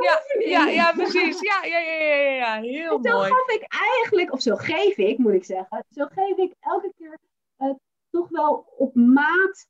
Ja, 0.50 0.65
ja, 0.65 0.68
ja, 0.68 0.92
precies. 0.92 1.39
Ja, 1.39 1.63
ja, 1.63 1.80
ja, 1.80 1.94
ja. 2.15 2.62
Heel 2.62 2.98
En 2.98 3.03
zo 3.03 3.18
mooi. 3.18 3.32
gaf 3.32 3.48
ik 3.48 3.65
eigenlijk, 3.68 4.32
of 4.32 4.42
zo 4.42 4.56
geef 4.56 4.98
ik, 4.98 5.18
moet 5.18 5.34
ik 5.34 5.46
zeggen, 5.46 5.86
zo 5.89 6.06
geef 6.06 6.38
ik 6.38 6.53
elke 6.60 6.94
keer 6.98 7.18
eh, 7.58 7.70
toch 8.10 8.30
wel 8.30 8.74
op 8.77 8.96
maat 8.96 9.68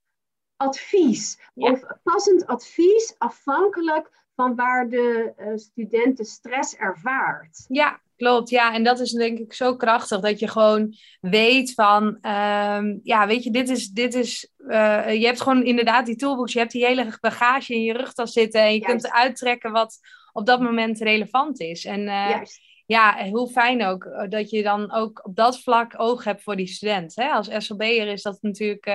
advies. 0.58 1.40
Ja. 1.54 1.72
Of 1.72 1.84
passend 2.04 2.48
advies, 2.48 3.16
afhankelijk 3.18 4.10
van 4.36 4.56
waar 4.56 4.90
de 4.90 5.34
eh, 5.38 5.48
student 5.56 6.18
de 6.18 6.26
stress 6.26 6.76
ervaart. 6.76 7.66
Ja, 7.68 8.02
klopt. 8.16 8.50
Ja, 8.50 8.74
en 8.74 8.84
dat 8.84 9.00
is 9.00 9.12
denk 9.12 9.40
ik 9.40 9.54
zo 9.54 9.76
krachtig 9.76 10.20
dat 10.20 10.40
je 10.40 10.48
gewoon 10.48 10.96
weet 11.22 11.74
van, 11.74 12.18
ehm, 12.22 12.98
ja, 13.04 13.28
weet 13.28 13.44
je, 13.44 13.52
dit 13.52 13.70
is, 13.70 13.88
dit 13.90 14.14
is, 14.14 14.52
eh, 14.68 15.14
je 15.14 15.26
hebt 15.26 15.42
gewoon 15.42 15.64
inderdaad 15.64 16.06
die 16.06 16.16
toolbox, 16.16 16.54
je 16.54 16.60
hebt 16.60 16.72
die 16.72 16.86
hele 16.86 17.18
bagage 17.22 17.74
in 17.74 17.84
je 17.84 17.94
rugtas 17.94 18.34
zitten 18.34 18.62
en 18.62 18.74
je 18.74 18.80
Juist. 18.80 18.86
kunt 18.88 19.06
eruit 19.06 19.36
trekken 19.36 19.72
wat 19.72 20.00
op 20.32 20.46
dat 20.46 20.62
moment 20.62 21.00
relevant 21.00 21.60
is. 21.60 21.86
En 21.86 22.02
ja, 22.86 23.30
hoe 23.30 23.50
fijn 23.50 23.84
ook 23.86 24.26
dat 24.30 24.50
je 24.50 24.64
dan 24.64 24.92
ook 24.92 25.26
op 25.26 25.36
dat 25.36 25.60
vlak 25.60 25.94
oog 25.98 26.24
hebt 26.24 26.44
voor 26.44 26.56
die 26.56 26.68
student. 26.68 27.16
Hè? 27.16 27.30
Als 27.30 27.50
SLB'er 27.58 28.08
is 28.08 28.22
dat 28.22 28.38
natuurlijk 28.42 28.86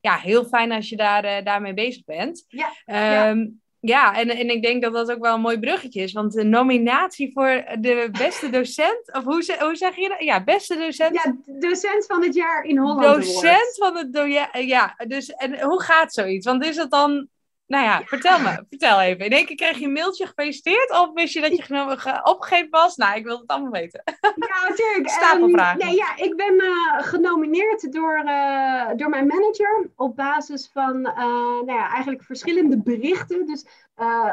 ja, 0.00 0.16
heel 0.16 0.44
fijn 0.44 0.72
als 0.72 0.88
je 0.88 0.96
daar, 0.96 1.44
daarmee 1.44 1.74
bezig 1.74 2.04
bent. 2.04 2.44
Ja, 2.48 2.72
ehm, 2.84 3.38
ja, 3.38 3.46
en, 3.82 4.28
en 4.28 4.50
ik 4.50 4.62
denk 4.62 4.82
dat 4.82 4.92
dat 4.92 5.12
ook 5.12 5.22
wel 5.22 5.34
een 5.34 5.40
mooi 5.40 5.58
bruggetje 5.58 6.02
is. 6.02 6.12
Want 6.12 6.32
de 6.32 6.44
nominatie 6.44 7.32
voor 7.32 7.64
de 7.80 8.08
beste 8.18 8.50
docent, 8.50 9.12
of 9.12 9.24
hoe, 9.24 9.56
hoe 9.58 9.76
zeg 9.76 9.96
je 9.96 10.08
dat? 10.08 10.22
Ja, 10.22 10.44
beste 10.44 10.76
docent. 10.76 11.14
Ja, 11.14 11.36
docent 11.46 12.06
van 12.06 12.22
het 12.22 12.34
jaar 12.34 12.64
in 12.64 12.78
Holland. 12.78 13.24
Docent 13.24 13.74
van 13.76 13.96
het 13.96 14.12
do 14.12 14.24
ja, 14.24 14.94
dus 15.06 15.30
en 15.30 15.60
hoe 15.60 15.82
gaat 15.82 16.12
zoiets? 16.12 16.46
Want 16.46 16.64
is 16.64 16.76
het 16.76 16.90
dan 16.90 17.28
nou 17.72 17.84
ja, 17.84 18.02
vertel 18.04 18.40
me. 18.40 18.64
Vertel 18.68 19.00
even. 19.00 19.24
In 19.24 19.30
één 19.30 19.46
keer 19.46 19.56
kreeg 19.56 19.78
je 19.78 19.84
een 19.84 19.92
mailtje 19.92 20.26
gefeliciteerd 20.26 20.90
of 20.90 21.12
wist 21.12 21.34
je 21.34 21.40
dat 21.40 21.56
je 21.56 22.20
opgegeven 22.22 22.70
was? 22.70 22.96
Nou, 22.96 23.16
ik 23.16 23.24
wil 23.24 23.38
het 23.38 23.46
allemaal 23.46 23.70
weten. 23.70 24.02
Ja, 24.36 24.68
natuurlijk. 24.68 25.08
Stapelvragen. 25.18 25.80
Um, 25.80 25.86
nee, 25.86 25.96
ja, 25.96 26.16
ik 26.16 26.36
ben 26.36 26.54
uh, 26.54 27.02
genomineerd 27.02 27.92
door, 27.92 28.22
uh, 28.24 28.88
door 28.96 29.08
mijn 29.08 29.26
manager 29.26 29.90
op 29.96 30.16
basis 30.16 30.70
van 30.72 30.96
uh, 30.96 31.14
nou 31.16 31.72
ja, 31.72 31.88
eigenlijk 31.88 32.22
verschillende 32.22 32.82
berichten. 32.82 33.46
Dus 33.46 33.66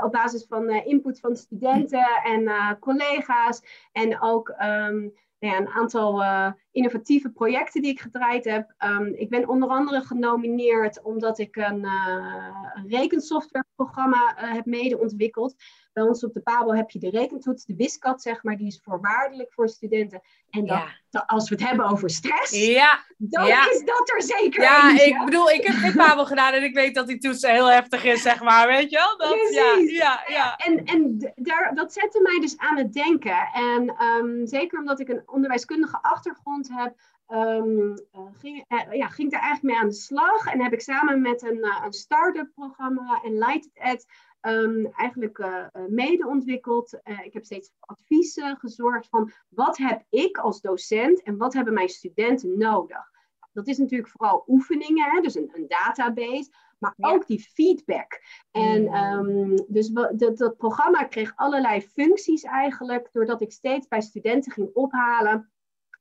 op 0.03 0.11
basis 0.11 0.45
van 0.49 0.69
input 0.69 1.19
van 1.19 1.35
studenten 1.35 2.07
en 2.23 2.77
collega's 2.79 3.61
en 3.91 4.21
ook... 4.21 4.49
Um, 4.49 5.13
nou 5.39 5.53
ja, 5.53 5.59
een 5.59 5.69
aantal 5.69 6.21
uh, 6.21 6.51
innovatieve 6.71 7.29
projecten 7.29 7.81
die 7.81 7.91
ik 7.91 7.99
gedraaid 7.99 8.45
heb. 8.45 8.73
Um, 8.83 9.13
ik 9.15 9.29
ben 9.29 9.47
onder 9.47 9.69
andere 9.69 10.01
genomineerd 10.01 11.01
omdat 11.01 11.39
ik 11.39 11.55
een, 11.55 11.79
uh, 11.79 12.55
een 12.73 12.87
rekensoftwareprogramma 12.87 14.35
uh, 14.35 14.53
heb 14.53 14.65
mede 14.65 14.99
ontwikkeld. 14.99 15.55
Bij 15.93 16.03
ons 16.03 16.23
op 16.23 16.33
de 16.33 16.41
Pabo 16.41 16.73
heb 16.73 16.89
je 16.89 16.99
de 16.99 17.09
rekentoets, 17.09 17.65
de 17.65 17.75
WISCAT, 17.75 18.21
zeg 18.21 18.43
maar, 18.43 18.57
die 18.57 18.67
is 18.67 18.81
voorwaardelijk 18.83 19.53
voor 19.53 19.69
studenten. 19.69 20.21
En 20.49 20.65
dat, 21.09 21.27
als 21.27 21.49
we 21.49 21.55
het 21.55 21.67
hebben 21.67 21.85
over 21.85 22.09
stress, 22.09 22.65
ja. 22.65 23.03
dan 23.17 23.47
is 23.47 23.83
dat 23.85 24.11
er 24.15 24.21
zeker 24.21 24.61
Ja, 24.61 24.99
ik 24.99 25.25
bedoel, 25.25 25.49
ik 25.49 25.63
heb 25.63 25.75
geen 25.75 25.93
Pabo 25.95 26.25
gedaan 26.25 26.53
en 26.53 26.63
ik 26.63 26.73
weet 26.73 26.95
dat 26.95 27.07
die 27.07 27.17
toets 27.17 27.41
heel 27.41 27.71
heftig 27.71 28.03
is, 28.03 28.21
zeg 28.21 28.41
maar, 28.41 28.67
weet 28.67 28.89
je 28.89 28.95
wel? 28.95 29.17
Dat, 29.17 29.53
ja, 29.53 29.75
ja, 29.77 30.23
ja. 30.27 30.55
En, 30.55 30.83
en 30.85 31.33
daar, 31.35 31.75
dat 31.75 31.93
zette 31.93 32.21
mij 32.21 32.39
dus 32.39 32.57
aan 32.57 32.77
het 32.77 32.93
denken. 32.93 33.49
En 33.53 34.03
um, 34.03 34.47
zeker 34.47 34.79
omdat 34.79 34.99
ik 34.99 35.09
een 35.09 35.23
onderwijskundige 35.25 36.01
achtergrond 36.01 36.58
heb, 36.67 36.95
Um, 37.31 37.93
ging, 38.33 38.65
uh, 38.67 38.93
ja, 38.93 39.07
ging 39.07 39.31
daar 39.31 39.41
eigenlijk 39.41 39.73
mee 39.73 39.83
aan 39.83 39.89
de 39.89 39.95
slag. 39.95 40.45
En 40.45 40.61
heb 40.61 40.73
ik 40.73 40.81
samen 40.81 41.21
met 41.21 41.41
een, 41.41 41.57
uh, 41.57 41.81
een 41.85 41.93
start-up 41.93 42.51
programma 42.53 43.21
en 43.23 43.37
Lighted 43.37 43.71
Ed 43.73 44.05
um, 44.41 44.85
eigenlijk 44.85 45.37
uh, 45.37 45.65
mede 45.87 46.27
ontwikkeld. 46.27 46.99
ik 47.23 47.33
heb 47.33 47.45
steeds 47.45 47.71
adviezen 47.79 48.57
gezorgd 48.57 49.07
van 49.09 49.31
wat 49.49 49.77
heb 49.77 50.03
ik 50.09 50.37
als 50.37 50.61
docent 50.61 51.23
en 51.23 51.37
wat 51.37 51.53
hebben 51.53 51.73
mijn 51.73 51.89
studenten 51.89 52.57
nodig. 52.57 53.11
Dat 53.51 53.67
is 53.67 53.77
natuurlijk 53.77 54.09
vooral 54.09 54.43
oefeningen, 54.47 55.11
hè, 55.11 55.21
dus 55.21 55.35
een, 55.35 55.49
een 55.53 55.67
database, 55.67 56.51
maar 56.79 56.93
ook 56.97 57.27
die 57.27 57.49
feedback. 57.53 58.21
En 58.51 58.93
um, 59.03 59.65
dus 59.67 59.87
dat, 59.87 60.37
dat 60.37 60.57
programma 60.57 61.03
kreeg 61.03 61.31
allerlei 61.35 61.81
functies 61.81 62.43
eigenlijk, 62.43 63.09
doordat 63.11 63.41
ik 63.41 63.51
steeds 63.51 63.87
bij 63.87 64.01
studenten 64.01 64.51
ging 64.51 64.69
ophalen 64.73 65.51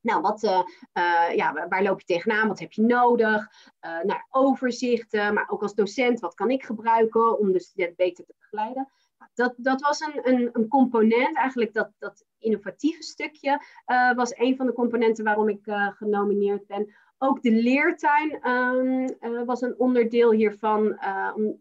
nou, 0.09 0.21
wat, 0.21 0.43
uh, 0.43 0.63
uh, 0.95 1.37
ja, 1.37 1.67
waar 1.69 1.83
loop 1.83 2.01
je 2.01 2.07
tegenaan? 2.07 2.49
Wat 2.49 2.59
heb 2.59 2.73
je 2.73 2.83
nodig? 2.83 3.49
Uh, 3.87 4.03
nou, 4.03 4.21
overzichten, 4.31 5.35
maar 5.35 5.49
ook 5.49 5.63
als 5.63 5.75
docent, 5.75 6.21
wat 6.21 6.35
kan 6.35 6.51
ik 6.51 6.65
gebruiken 6.65 7.39
om 7.39 7.53
de 7.53 7.61
student 7.61 7.97
beter 7.97 8.25
te 8.25 8.35
begeleiden? 8.39 8.89
Dat, 9.35 9.55
dat 9.57 9.81
was 9.81 10.01
een, 10.01 10.21
een, 10.23 10.51
een 10.53 10.69
component, 10.69 11.37
eigenlijk 11.37 11.73
dat, 11.73 11.91
dat 11.99 12.25
innovatieve 12.39 13.03
stukje 13.03 13.63
was 14.17 14.37
een 14.37 14.57
van 14.57 14.67
de 14.67 14.73
componenten 14.73 15.25
waarom 15.25 15.49
ik 15.49 15.61
genomineerd 15.99 16.67
ben. 16.67 16.95
Ook 17.19 17.43
de 17.43 17.53
leertuin 17.53 18.51
um, 18.51 19.47
was 19.47 19.61
een 19.61 19.79
onderdeel 19.79 20.33
hiervan. 20.33 20.99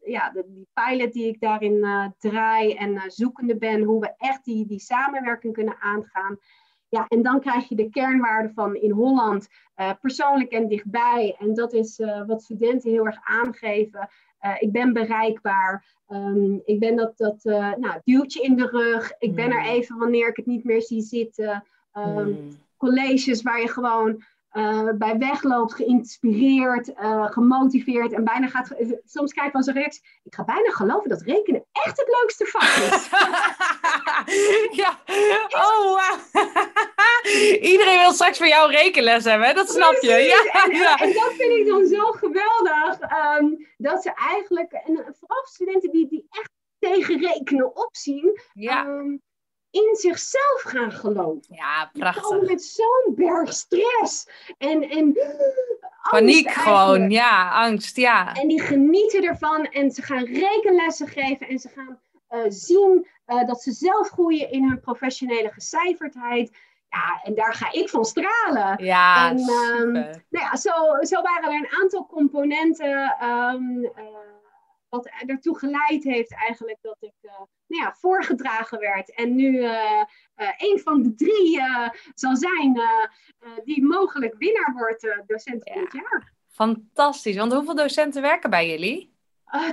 ja, 0.03 0.31
die 0.31 0.67
pilot 0.73 1.13
die 1.13 1.27
ik 1.27 1.39
daarin 1.39 1.85
draai 2.17 2.73
en 2.73 3.01
zoekende 3.07 3.57
ben, 3.57 3.83
hoe 3.83 3.99
we 3.99 4.13
echt 4.17 4.45
die, 4.45 4.67
die 4.67 4.79
samenwerking 4.79 5.53
kunnen 5.53 5.79
aangaan. 5.79 6.37
Ja, 6.89 7.05
en 7.07 7.21
dan 7.21 7.39
krijg 7.39 7.69
je 7.69 7.75
de 7.75 7.89
kernwaarde 7.89 8.53
van 8.53 8.75
in 8.75 8.91
Holland 8.91 9.47
uh, 9.77 9.91
persoonlijk 10.01 10.51
en 10.51 10.67
dichtbij. 10.67 11.35
En 11.39 11.53
dat 11.53 11.73
is 11.73 11.99
uh, 11.99 12.25
wat 12.25 12.41
studenten 12.41 12.91
heel 12.91 13.05
erg 13.05 13.19
aangeven. 13.23 14.09
Uh, 14.41 14.55
ik 14.59 14.71
ben 14.71 14.93
bereikbaar. 14.93 15.85
Um, 16.09 16.61
ik 16.65 16.79
ben 16.79 16.95
dat, 16.95 17.17
dat 17.17 17.43
nou, 17.77 18.01
duwtje 18.03 18.41
in 18.41 18.55
de 18.55 18.65
rug. 18.65 19.11
Ik 19.19 19.35
ben 19.35 19.51
er 19.51 19.59
mm. 19.59 19.65
even 19.65 19.97
wanneer 19.97 20.27
ik 20.27 20.35
het 20.35 20.45
niet 20.45 20.63
meer 20.63 20.81
zie 20.81 21.01
zitten. 21.01 21.63
Um, 21.93 22.27
mm. 22.27 22.49
Colleges 22.77 23.41
waar 23.41 23.59
je 23.59 23.67
gewoon 23.67 24.23
uh, 24.53 24.89
bij 24.97 25.17
wegloopt, 25.17 25.73
geïnspireerd, 25.73 26.87
uh, 26.87 27.31
gemotiveerd 27.31 28.13
en 28.13 28.23
bijna 28.23 28.47
gaat. 28.47 28.75
Soms 29.05 29.33
kijk 29.33 29.51
van 29.51 29.63
zo'n 29.63 29.73
reactie. 29.73 30.01
Ik 30.23 30.35
ga 30.35 30.43
bijna 30.43 30.69
geloven 30.69 31.09
dat 31.09 31.21
rekenen 31.21 31.65
echt 31.71 31.97
het 31.97 32.17
leukste 32.21 32.45
vak 32.45 32.61
is. 32.61 33.09
ja, 34.83 34.99
oh 35.49 35.83
wow. 35.83 36.19
Iedereen 37.71 37.99
wil 37.99 38.11
straks 38.11 38.37
van 38.37 38.47
jou 38.47 38.71
rekenles 38.71 39.23
hebben, 39.23 39.55
dat 39.55 39.69
snap 39.69 39.97
je. 40.01 40.07
Ja, 40.07 40.63
en, 40.63 40.71
ja. 40.71 40.97
en, 40.97 41.13
dat 41.13 41.33
vind 41.33 41.51
ik 41.51 41.67
dan 41.67 41.85
zo 41.85 42.11
geweldig. 42.11 42.99
Um, 43.39 43.67
dat 43.77 44.01
ze 44.01 44.13
eigenlijk, 44.13 44.71
en 44.71 45.15
vooral 45.19 45.45
studenten 45.45 45.91
die, 45.91 46.07
die 46.07 46.27
echt 46.29 46.51
tegen 46.79 47.19
rekenen 47.19 47.75
opzien. 47.75 48.41
Ja. 48.53 48.85
Um, 48.85 49.21
in 49.77 49.95
zichzelf 49.95 50.61
gaan 50.61 50.91
geloven. 50.91 51.55
Ja, 51.55 51.89
prachtig. 51.93 52.21
Die 52.21 52.31
komen 52.31 52.45
met 52.45 52.63
zo'n 52.63 53.13
berg 53.15 53.53
stress. 53.53 54.29
En, 54.57 54.89
en 54.89 55.17
Paniek 56.09 56.51
gewoon, 56.51 57.09
ja, 57.09 57.49
angst, 57.49 57.95
ja. 57.95 58.33
En 58.33 58.47
die 58.47 58.61
genieten 58.61 59.23
ervan 59.23 59.65
en 59.65 59.91
ze 59.91 60.01
gaan 60.01 60.25
rekenlessen 60.25 61.07
geven 61.07 61.47
en 61.47 61.59
ze 61.59 61.69
gaan 61.69 61.99
uh, 62.29 62.39
zien 62.47 63.07
uh, 63.27 63.47
dat 63.47 63.61
ze 63.61 63.71
zelf 63.71 64.09
groeien 64.09 64.51
in 64.51 64.63
hun 64.63 64.79
professionele 64.79 65.51
gecijferdheid. 65.51 66.57
Ja, 66.89 67.19
en 67.23 67.35
daar 67.35 67.53
ga 67.53 67.71
ik 67.71 67.89
van 67.89 68.05
stralen. 68.05 68.83
Ja, 68.83 69.29
en, 69.29 69.39
um, 69.39 69.91
nou 69.91 70.15
ja, 70.29 70.55
zo, 70.55 70.71
zo 71.01 71.21
waren 71.21 71.51
er 71.51 71.55
een 71.55 71.81
aantal 71.81 72.05
componenten 72.05 73.15
um, 73.23 73.83
uh, 73.83 73.91
wat 74.89 75.09
ertoe 75.25 75.57
geleid 75.57 76.03
heeft 76.03 76.33
eigenlijk 76.33 76.77
dat 76.81 76.97
ik 76.99 77.13
uh, 77.21 77.31
nou 77.67 77.83
ja, 77.83 77.95
voorgedragen 77.99 78.79
werd. 78.79 79.15
En 79.15 79.35
nu 79.35 79.51
uh, 79.51 80.03
uh, 80.37 80.49
een 80.57 80.79
van 80.83 81.03
de 81.03 81.15
drie 81.15 81.61
zal 82.13 82.35
zijn 82.35 82.81
die 83.63 83.83
mogelijk 83.83 84.35
winnaar 84.37 84.73
wordt 84.73 85.23
docent 85.25 85.69
van 85.71 85.81
het 85.81 85.93
jaar. 85.93 86.33
Fantastisch. 86.49 87.35
Want 87.35 87.53
hoeveel 87.53 87.75
docenten 87.75 88.21
werken 88.21 88.49
bij 88.49 88.69
jullie? 88.69 89.15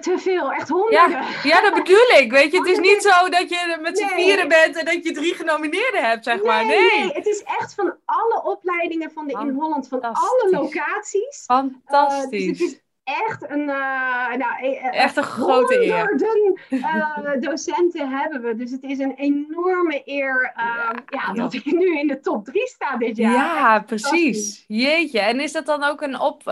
te 0.00 0.18
veel, 0.18 0.52
echt 0.52 0.68
honderden. 0.68 1.10
Ja, 1.10 1.26
ja, 1.42 1.60
dat 1.60 1.74
bedoel 1.74 2.18
ik. 2.18 2.30
Weet 2.30 2.52
je, 2.52 2.58
het 2.58 2.68
is 2.68 2.78
niet 2.78 3.02
zo 3.02 3.28
dat 3.28 3.48
je 3.48 3.78
met 3.80 3.98
z'n 3.98 4.04
nee. 4.04 4.14
vieren 4.14 4.48
bent 4.48 4.76
en 4.76 4.84
dat 4.84 5.04
je 5.04 5.12
drie 5.12 5.34
genomineerden 5.34 6.04
hebt, 6.04 6.24
zeg 6.24 6.36
nee, 6.36 6.44
maar. 6.44 6.66
Nee. 6.66 6.90
nee, 6.90 7.12
het 7.12 7.26
is 7.26 7.42
echt 7.42 7.74
van 7.74 7.96
alle 8.04 8.42
opleidingen 8.44 9.10
van 9.10 9.26
de 9.26 9.32
in 9.32 9.50
Holland, 9.50 9.88
van 9.88 10.00
alle 10.00 10.48
locaties. 10.50 11.44
Fantastisch. 11.44 12.58
dus 12.58 12.60
het 12.60 12.70
is 12.70 12.83
echt 13.04 13.50
een, 13.50 13.60
uh, 13.60 14.34
nou, 14.34 14.76
echt 14.90 15.16
een 15.16 15.22
grote 15.22 15.80
eer. 15.80 16.16
Uh, 16.70 17.40
docenten 17.40 18.08
hebben 18.08 18.42
we. 18.42 18.54
Dus 18.54 18.70
het 18.70 18.82
is 18.82 18.98
een 18.98 19.14
enorme 19.14 20.02
eer 20.04 20.52
uh, 20.56 20.62
ja, 20.62 20.94
ja, 21.06 21.32
dat 21.32 21.54
ik 21.54 21.64
nu 21.64 21.98
in 21.98 22.06
de 22.06 22.20
top 22.20 22.44
drie 22.44 22.68
sta 22.68 22.96
dit 22.96 23.16
jaar. 23.16 23.32
Ja, 23.32 23.80
precies. 23.80 24.64
Jeetje. 24.68 25.20
En 25.20 25.40
is 25.40 25.52
dat 25.52 25.66
dan 25.66 25.82
ook 25.84 26.00
een 26.00 26.20
op, 26.20 26.42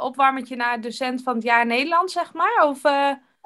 opwarmetje 0.00 0.56
naar 0.56 0.80
docent 0.80 1.22
van 1.22 1.34
het 1.34 1.44
jaar 1.44 1.66
Nederland, 1.66 2.10
zeg 2.10 2.32
maar? 2.32 2.66
Of, 2.68 2.80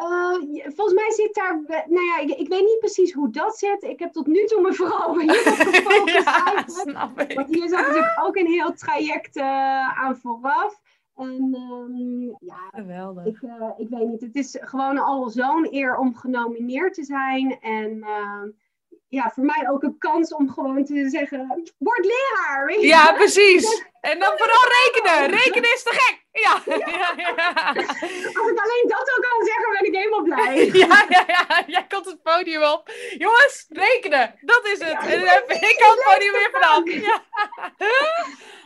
Uh, 0.00 0.70
volgens 0.76 0.94
mij 0.94 1.10
zit 1.10 1.34
daar, 1.34 1.60
nou 1.66 2.06
ja, 2.06 2.18
ik, 2.18 2.30
ik, 2.30 2.48
weet 2.48 2.64
niet 2.64 2.78
precies 2.78 3.12
hoe 3.12 3.30
dat 3.30 3.58
zit. 3.58 3.82
Ik 3.82 3.98
heb 3.98 4.12
tot 4.12 4.26
nu 4.26 4.44
toe 4.44 4.60
me 4.60 4.72
vooral 4.72 5.18
hierop 5.18 5.54
gefocust. 5.72 6.24
ja, 6.24 6.64
snap 6.66 7.20
ik. 7.20 7.32
Want 7.32 7.48
hier 7.54 7.68
zat 7.68 7.80
natuurlijk 7.80 8.20
ook 8.24 8.36
een 8.36 8.46
heel 8.46 8.74
traject 8.74 9.36
uh, 9.36 9.98
aan 9.98 10.16
vooraf. 10.16 10.80
En 11.20 11.56
um, 11.70 12.36
ja, 12.40 12.68
Geweldig. 12.70 13.26
Ik, 13.26 13.42
uh, 13.42 13.70
ik 13.76 13.88
weet 13.88 14.08
niet, 14.08 14.20
het 14.20 14.34
is 14.34 14.56
gewoon 14.60 14.98
al 14.98 15.28
zo'n 15.28 15.68
eer 15.70 15.96
om 15.96 16.16
genomineerd 16.16 16.94
te 16.94 17.04
zijn. 17.04 17.60
En 17.60 17.96
uh, 17.96 18.42
ja, 19.08 19.30
voor 19.34 19.44
mij 19.44 19.68
ook 19.70 19.82
een 19.82 19.98
kans 19.98 20.34
om 20.34 20.50
gewoon 20.50 20.84
te 20.84 21.08
zeggen, 21.08 21.72
word 21.78 22.04
leraar. 22.04 22.66
Weet 22.66 22.80
je? 22.80 22.86
Ja, 22.86 23.12
precies. 23.12 23.64
En 24.00 24.18
dan 24.18 24.32
vooral 24.36 24.64
rekenen. 24.82 25.38
Rekenen 25.38 25.72
is 25.72 25.82
te 25.82 25.90
gek. 25.92 26.24
Ja. 26.32 26.62
Ja. 26.86 27.12
ja. 27.16 27.68
Als 28.38 28.50
ik 28.50 28.58
alleen 28.58 28.84
dat 28.88 29.12
ook 29.16 29.22
kan 29.22 29.46
zeggen, 29.46 29.72
ben 29.72 29.84
ik 29.84 29.94
helemaal 29.94 30.22
blij. 30.22 30.66
Ja, 30.86 31.04
ja, 31.08 31.24
ja. 31.26 31.62
Jij 31.66 31.86
komt 31.88 32.06
het 32.06 32.22
podium 32.22 32.62
op. 32.62 32.90
Jongens, 33.18 33.66
rekenen. 33.68 34.34
Dat 34.40 34.66
is 34.66 34.78
het. 34.78 34.98
en 34.98 35.20
ik 35.70 35.76
kan 35.78 35.90
het 35.90 36.04
podium 36.12 36.32
weer 36.32 36.50
vanaf. 36.52 36.82
Ja. 36.84 37.22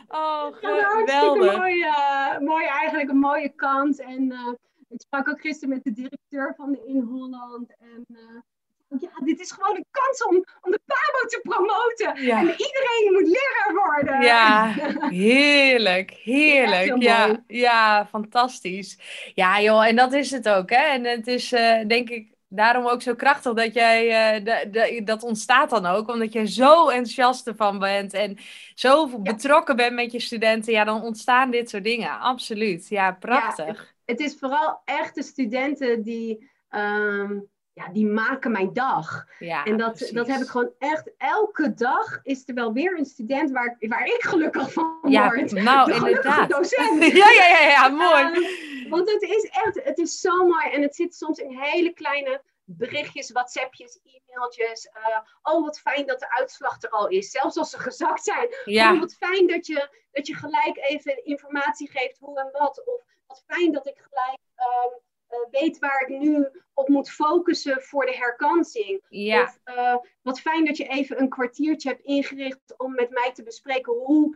Oh, 0.07 0.45
geweldig. 0.53 1.57
Mooi, 1.57 1.83
uh, 1.83 2.39
mooi, 2.39 2.65
eigenlijk 2.65 3.09
een 3.09 3.19
mooie 3.19 3.49
kans. 3.49 3.97
En 3.97 4.31
uh, 4.31 4.53
ik 4.89 5.01
sprak 5.01 5.29
ook 5.29 5.41
gisteren 5.41 5.69
met 5.69 5.83
de 5.83 5.91
directeur 5.91 6.53
van 6.57 6.71
de 6.71 6.85
In 6.85 6.99
Holland. 6.99 7.75
En 7.79 8.05
uh, 8.07 8.99
ja, 8.99 9.25
dit 9.25 9.39
is 9.39 9.51
gewoon 9.51 9.75
een 9.75 9.85
kans 9.91 10.23
om, 10.23 10.35
om 10.61 10.71
de 10.71 10.79
PABO 10.85 11.27
te 11.27 11.39
promoten. 11.43 12.15
En 12.37 12.47
iedereen 12.47 13.09
moet 13.11 13.27
leraar 13.27 13.85
worden. 13.85 14.21
Ja, 14.21 14.73
heerlijk, 15.09 16.11
heerlijk. 16.11 17.01
Ja, 17.01 17.43
ja, 17.47 18.05
fantastisch. 18.05 18.99
Ja, 19.33 19.61
joh, 19.61 19.85
en 19.87 19.95
dat 19.95 20.13
is 20.13 20.31
het 20.31 20.49
ook. 20.49 20.69
Hè? 20.69 20.75
En 20.75 21.03
het 21.03 21.27
is 21.27 21.49
denk 21.87 22.09
ik 22.09 22.34
daarom 22.55 22.87
ook 22.87 23.01
zo 23.01 23.15
krachtig 23.15 23.53
dat 23.53 23.73
jij, 23.73 24.43
uh, 24.43 25.05
dat 25.05 25.23
ontstaat 25.23 25.69
dan 25.69 25.85
ook, 25.85 26.09
omdat 26.09 26.33
je 26.33 26.47
zo 26.47 26.89
enthousiast 26.89 27.47
ervan 27.47 27.79
bent 27.79 28.13
en 28.13 28.37
zo 28.75 29.19
betrokken 29.19 29.75
bent 29.75 29.93
met 29.93 30.11
je 30.11 30.19
studenten. 30.19 30.73
Ja, 30.73 30.83
dan 30.83 31.01
ontstaan 31.01 31.51
dit 31.51 31.69
soort 31.69 31.83
dingen. 31.83 32.19
Absoluut. 32.19 32.87
Ja, 32.89 33.11
prachtig. 33.11 33.65
het, 33.65 33.93
het, 34.05 34.19
is 34.19 34.35
vooral 34.39 34.81
echt 34.85 35.15
de 35.15 35.23
studenten 35.23 36.03
die. 36.03 36.53
Um, 36.69 37.53
ja, 37.75 37.87
die 37.87 38.05
maken 38.05 38.51
mijn 38.51 38.73
dag. 38.73 39.25
Ja, 39.39 39.63
en 39.63 39.77
dat, 39.77 40.09
dat 40.13 40.27
heb 40.27 40.41
ik 40.41 40.47
gewoon 40.47 40.71
echt 40.77 41.11
elke 41.17 41.73
dag 41.73 42.19
is 42.23 42.43
er 42.47 42.53
wel 42.53 42.73
weer 42.73 42.97
een 42.97 43.05
student 43.05 43.51
waar, 43.51 43.75
waar 43.79 44.05
ik 44.05 44.21
gelukkig 44.21 44.73
van 44.73 44.99
ja, 45.03 45.33
word. 45.33 45.51
Nou, 45.51 45.91
de 45.91 45.97
inderdaad. 45.97 46.49
docent. 46.49 47.03
ja, 47.21 47.31
ja, 47.31 47.47
ja, 47.47 47.69
ja, 47.69 47.87
mooi. 47.87 48.23
Uh, 48.23 48.89
want 48.89 49.11
het 49.11 49.21
is 49.21 49.49
echt, 49.49 49.83
het 49.83 49.97
is 49.97 50.19
zo 50.19 50.47
mooi 50.47 50.69
en 50.71 50.81
het 50.81 50.95
zit 50.95 51.15
soms 51.15 51.39
in 51.39 51.57
hele 51.57 51.93
kleine 51.93 52.41
berichtjes, 52.63 53.31
WhatsAppjes, 53.31 53.99
e-mailtjes. 54.03 54.85
Uh, 54.85 55.17
oh, 55.41 55.63
wat 55.63 55.79
fijn 55.79 56.05
dat 56.05 56.19
de 56.19 56.29
uitslag 56.29 56.81
er 56.81 56.89
al 56.89 57.07
is. 57.07 57.31
Zelfs 57.31 57.57
als 57.57 57.69
ze 57.69 57.79
gezakt 57.79 58.23
zijn. 58.23 58.47
Ja. 58.65 58.93
Oh, 58.93 58.99
wat 58.99 59.13
fijn 59.13 59.47
dat 59.47 59.67
je, 59.67 59.89
dat 60.11 60.27
je 60.27 60.35
gelijk 60.35 60.77
even 60.77 61.25
informatie 61.25 61.89
geeft 61.89 62.17
hoe 62.19 62.39
en 62.39 62.49
wat. 62.51 62.85
Of 62.85 63.01
wat 63.27 63.43
fijn 63.47 63.71
dat 63.71 63.87
ik 63.87 63.97
gelijk 63.97 64.39
um, 64.57 64.91
uh, 64.91 65.14
weet 65.51 65.79
waar 65.79 66.01
ik 66.01 66.19
nu 66.19 66.47
op 66.73 66.87
moet 66.87 67.11
focussen 67.11 67.81
voor 67.81 68.05
de 68.05 68.15
herkansing. 68.15 69.05
Ja. 69.09 69.41
Of 69.41 69.59
uh, 69.75 69.95
wat 70.21 70.39
fijn 70.39 70.65
dat 70.65 70.77
je 70.77 70.87
even 70.87 71.21
een 71.21 71.29
kwartiertje 71.29 71.89
hebt 71.89 72.03
ingericht 72.03 72.73
om 72.77 72.93
met 72.93 73.09
mij 73.09 73.31
te 73.33 73.43
bespreken 73.43 73.93
hoe 73.93 74.35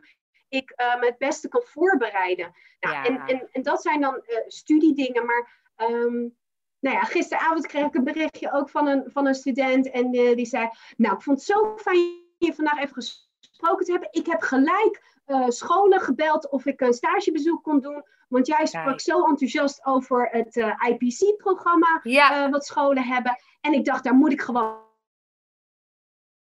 ik 0.50 0.74
me 0.76 1.06
het 1.06 1.18
beste 1.18 1.48
kan 1.48 1.64
voorbereiden. 1.66 2.52
Nou, 2.80 2.96
ja. 2.96 3.06
en, 3.06 3.22
en, 3.26 3.50
en 3.52 3.62
dat 3.62 3.82
zijn 3.82 4.02
dan 4.02 4.24
studiedingen, 4.48 5.26
maar 5.26 5.72
um, 5.78 6.38
nou 6.80 6.96
ja, 6.96 7.02
gisteravond 7.02 7.68
kreeg 7.68 7.86
ik 7.86 7.96
een 7.96 8.04
berichtje 8.04 8.52
ook 8.52 8.70
van 8.70 8.88
een, 8.88 9.04
van 9.08 9.28
een 9.28 9.36
student. 9.36 9.90
En 9.90 10.12
die 10.12 10.46
zei: 10.46 10.70
Nou, 10.98 11.16
ik 11.16 11.22
vond 11.22 11.38
het 11.38 11.48
zo 11.48 11.78
fijn 11.78 12.28
je 12.38 12.54
vandaag 12.54 12.80
even 12.80 12.96
gesproken 12.96 13.86
te 13.86 13.92
hebben. 13.92 14.10
Ik 14.12 14.26
heb 14.26 14.42
gelijk 14.42 15.19
uh, 15.30 15.48
scholen 15.48 16.00
gebeld 16.00 16.50
of 16.50 16.66
ik 16.66 16.82
een 16.82 16.94
stagebezoek 16.94 17.64
kon 17.64 17.80
doen. 17.80 18.04
Want 18.28 18.48
jij 18.48 18.66
sprak 18.66 19.00
zo 19.00 19.26
enthousiast 19.26 19.86
over 19.86 20.30
het 20.32 20.56
uh, 20.56 20.74
IPC-programma 20.88 22.00
ja. 22.04 22.50
wat 22.50 22.66
scholen 22.66 23.04
hebben. 23.04 23.40
En 23.62 23.74
ik 23.74 23.86
dacht, 23.86 24.04
daar 24.04 24.14
moet 24.14 24.32
ik 24.32 24.42
gewoon 24.42 24.78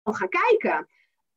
gaan 0.04 0.30
kijken. 0.30 0.88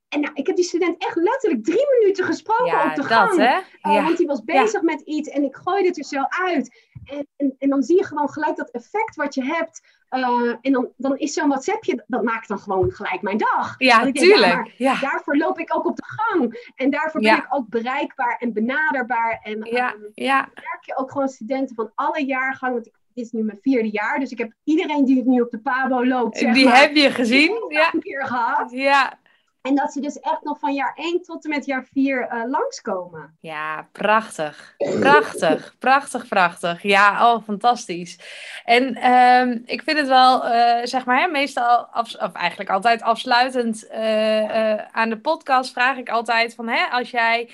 En 0.08 0.20
nou, 0.20 0.34
ik 0.34 0.46
heb 0.46 0.56
die 0.56 0.64
student 0.64 1.02
echt 1.02 1.16
letterlijk 1.16 1.64
drie 1.64 1.86
minuten 1.98 2.24
gesproken 2.24 2.84
op 2.84 2.94
de 2.94 3.02
gang. 3.02 3.36
hè? 3.36 3.58
Ja. 3.90 4.02
want 4.02 4.16
die 4.16 4.26
was 4.26 4.44
bezig 4.44 4.82
met 4.82 5.00
iets 5.00 5.28
en 5.28 5.44
ik 5.44 5.56
gooide 5.56 5.88
het 5.88 5.98
er 5.98 6.04
zo 6.04 6.24
uit. 6.28 6.90
En, 7.04 7.26
en, 7.36 7.54
en, 7.58 7.68
dan 7.68 7.82
zie 7.82 7.96
je 7.96 8.04
gewoon 8.04 8.28
gelijk 8.28 8.56
dat 8.56 8.70
effect 8.70 9.16
wat 9.16 9.34
je 9.34 9.44
hebt. 9.44 9.96
Uh, 10.10 10.54
en 10.60 10.72
dan, 10.72 10.88
dan 10.96 11.16
is 11.16 11.32
zo'n 11.32 11.48
WhatsAppje, 11.48 12.04
dat 12.06 12.22
maakt 12.22 12.48
dan 12.48 12.58
gewoon 12.58 12.90
gelijk 12.90 13.22
mijn 13.22 13.38
dag. 13.38 13.74
Ja, 13.78 14.10
tuurlijk. 14.10 14.72
ja, 14.76 15.00
Daarvoor 15.00 15.36
loop 15.36 15.58
ik 15.58 15.76
ook 15.76 15.86
op 15.86 15.96
de 15.96 16.04
gang. 16.06 16.70
En 16.74 16.90
daarvoor 16.90 17.20
ben 17.20 17.36
ik 17.36 17.46
ook 17.48 17.68
bereikbaar 17.68 18.36
en 18.38 18.52
benaderbaar. 18.52 19.40
En 19.42 19.64
ja, 19.64 19.92
um, 19.92 20.10
ja. 20.14 20.48
merk 20.54 20.84
je 20.84 20.96
ook 20.96 21.10
gewoon 21.12 21.28
studenten 21.28 21.76
van 21.76 21.92
alle 21.94 22.24
jaargangen. 22.24 22.74
Want 22.74 22.86
ik, 22.86 22.94
dit 23.14 23.24
is 23.24 23.32
nu 23.32 23.42
mijn 23.42 23.58
vierde 23.62 23.90
jaar, 23.90 24.18
dus 24.18 24.30
ik 24.30 24.38
heb 24.38 24.52
iedereen 24.64 25.04
die 25.04 25.16
het 25.16 25.26
nu 25.26 25.40
op 25.40 25.50
de 25.50 25.58
Pabo 25.58 26.06
loopt. 26.06 26.38
Zeg 26.38 26.54
die 26.54 26.68
heb 26.68 26.94
je 26.94 27.10
gezien? 27.10 27.64
Ja. 27.68 27.90
Een 27.92 28.00
keer 28.00 28.26
gehad. 28.26 28.70
Ja. 28.70 29.18
En 29.62 29.74
dat 29.74 29.92
ze 29.92 30.00
dus 30.00 30.20
echt 30.20 30.42
nog 30.42 30.58
van 30.58 30.74
jaar 30.74 30.92
1 30.94 31.22
tot 31.22 31.44
en 31.44 31.50
met 31.50 31.66
jaar 31.66 31.86
4 31.92 32.20
uh, 32.20 32.42
eh, 32.42 32.50
langskomen. 32.50 33.36
Ja, 33.40 33.88
prachtig. 33.92 34.74
Prachtig, 35.00 35.74
prachtig, 35.78 36.28
prachtig. 36.28 36.82
Ja, 36.82 37.32
oh, 37.32 37.42
fantastisch. 37.44 38.18
En 38.64 39.12
um, 39.12 39.62
ik 39.64 39.82
vind 39.82 39.98
het 39.98 40.08
wel, 40.08 40.46
uh, 40.46 40.78
zeg 40.82 41.04
maar, 41.04 41.30
meestal, 41.30 41.88
of 41.92 42.32
eigenlijk 42.32 42.70
altijd 42.70 43.02
afsluitend 43.02 43.86
uh, 43.90 44.74
aan 44.74 45.10
de 45.10 45.18
podcast 45.18 45.72
vraag 45.72 45.96
ik 45.96 46.08
altijd 46.08 46.54
van, 46.54 46.68
hè, 46.68 46.86
als 46.90 47.10
jij 47.10 47.50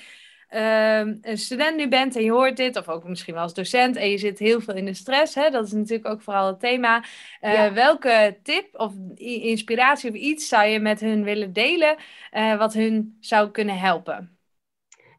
Ehm, 0.49 1.15
een 1.21 1.37
student 1.37 1.75
nu 1.77 1.87
bent 1.87 2.15
en 2.15 2.23
je 2.23 2.31
hoort 2.31 2.57
dit, 2.57 2.77
of 2.77 2.89
ook 2.89 3.07
misschien 3.07 3.33
wel 3.33 3.43
als 3.43 3.53
docent 3.53 3.95
en 3.95 4.09
je 4.09 4.17
zit 4.17 4.39
heel 4.39 4.61
veel 4.61 4.75
in 4.75 4.85
de 4.85 4.93
stress, 4.93 5.35
hè, 5.35 5.49
dat 5.49 5.65
is 5.65 5.71
natuurlijk 5.71 6.07
ook 6.07 6.21
vooral 6.21 6.47
het 6.47 6.59
thema. 6.59 7.03
Uh, 7.41 7.73
Welke 7.73 8.39
tip 8.43 8.79
of 8.79 8.93
inspiratie 9.15 10.09
of 10.09 10.15
iets 10.15 10.47
zou 10.47 10.65
je 10.65 10.79
met 10.79 10.99
hun 10.99 11.23
willen 11.23 11.53
delen, 11.53 11.95
uh, 12.33 12.57
wat 12.57 12.73
hun 12.73 13.17
zou 13.19 13.51
kunnen 13.51 13.79
helpen? 13.79 14.37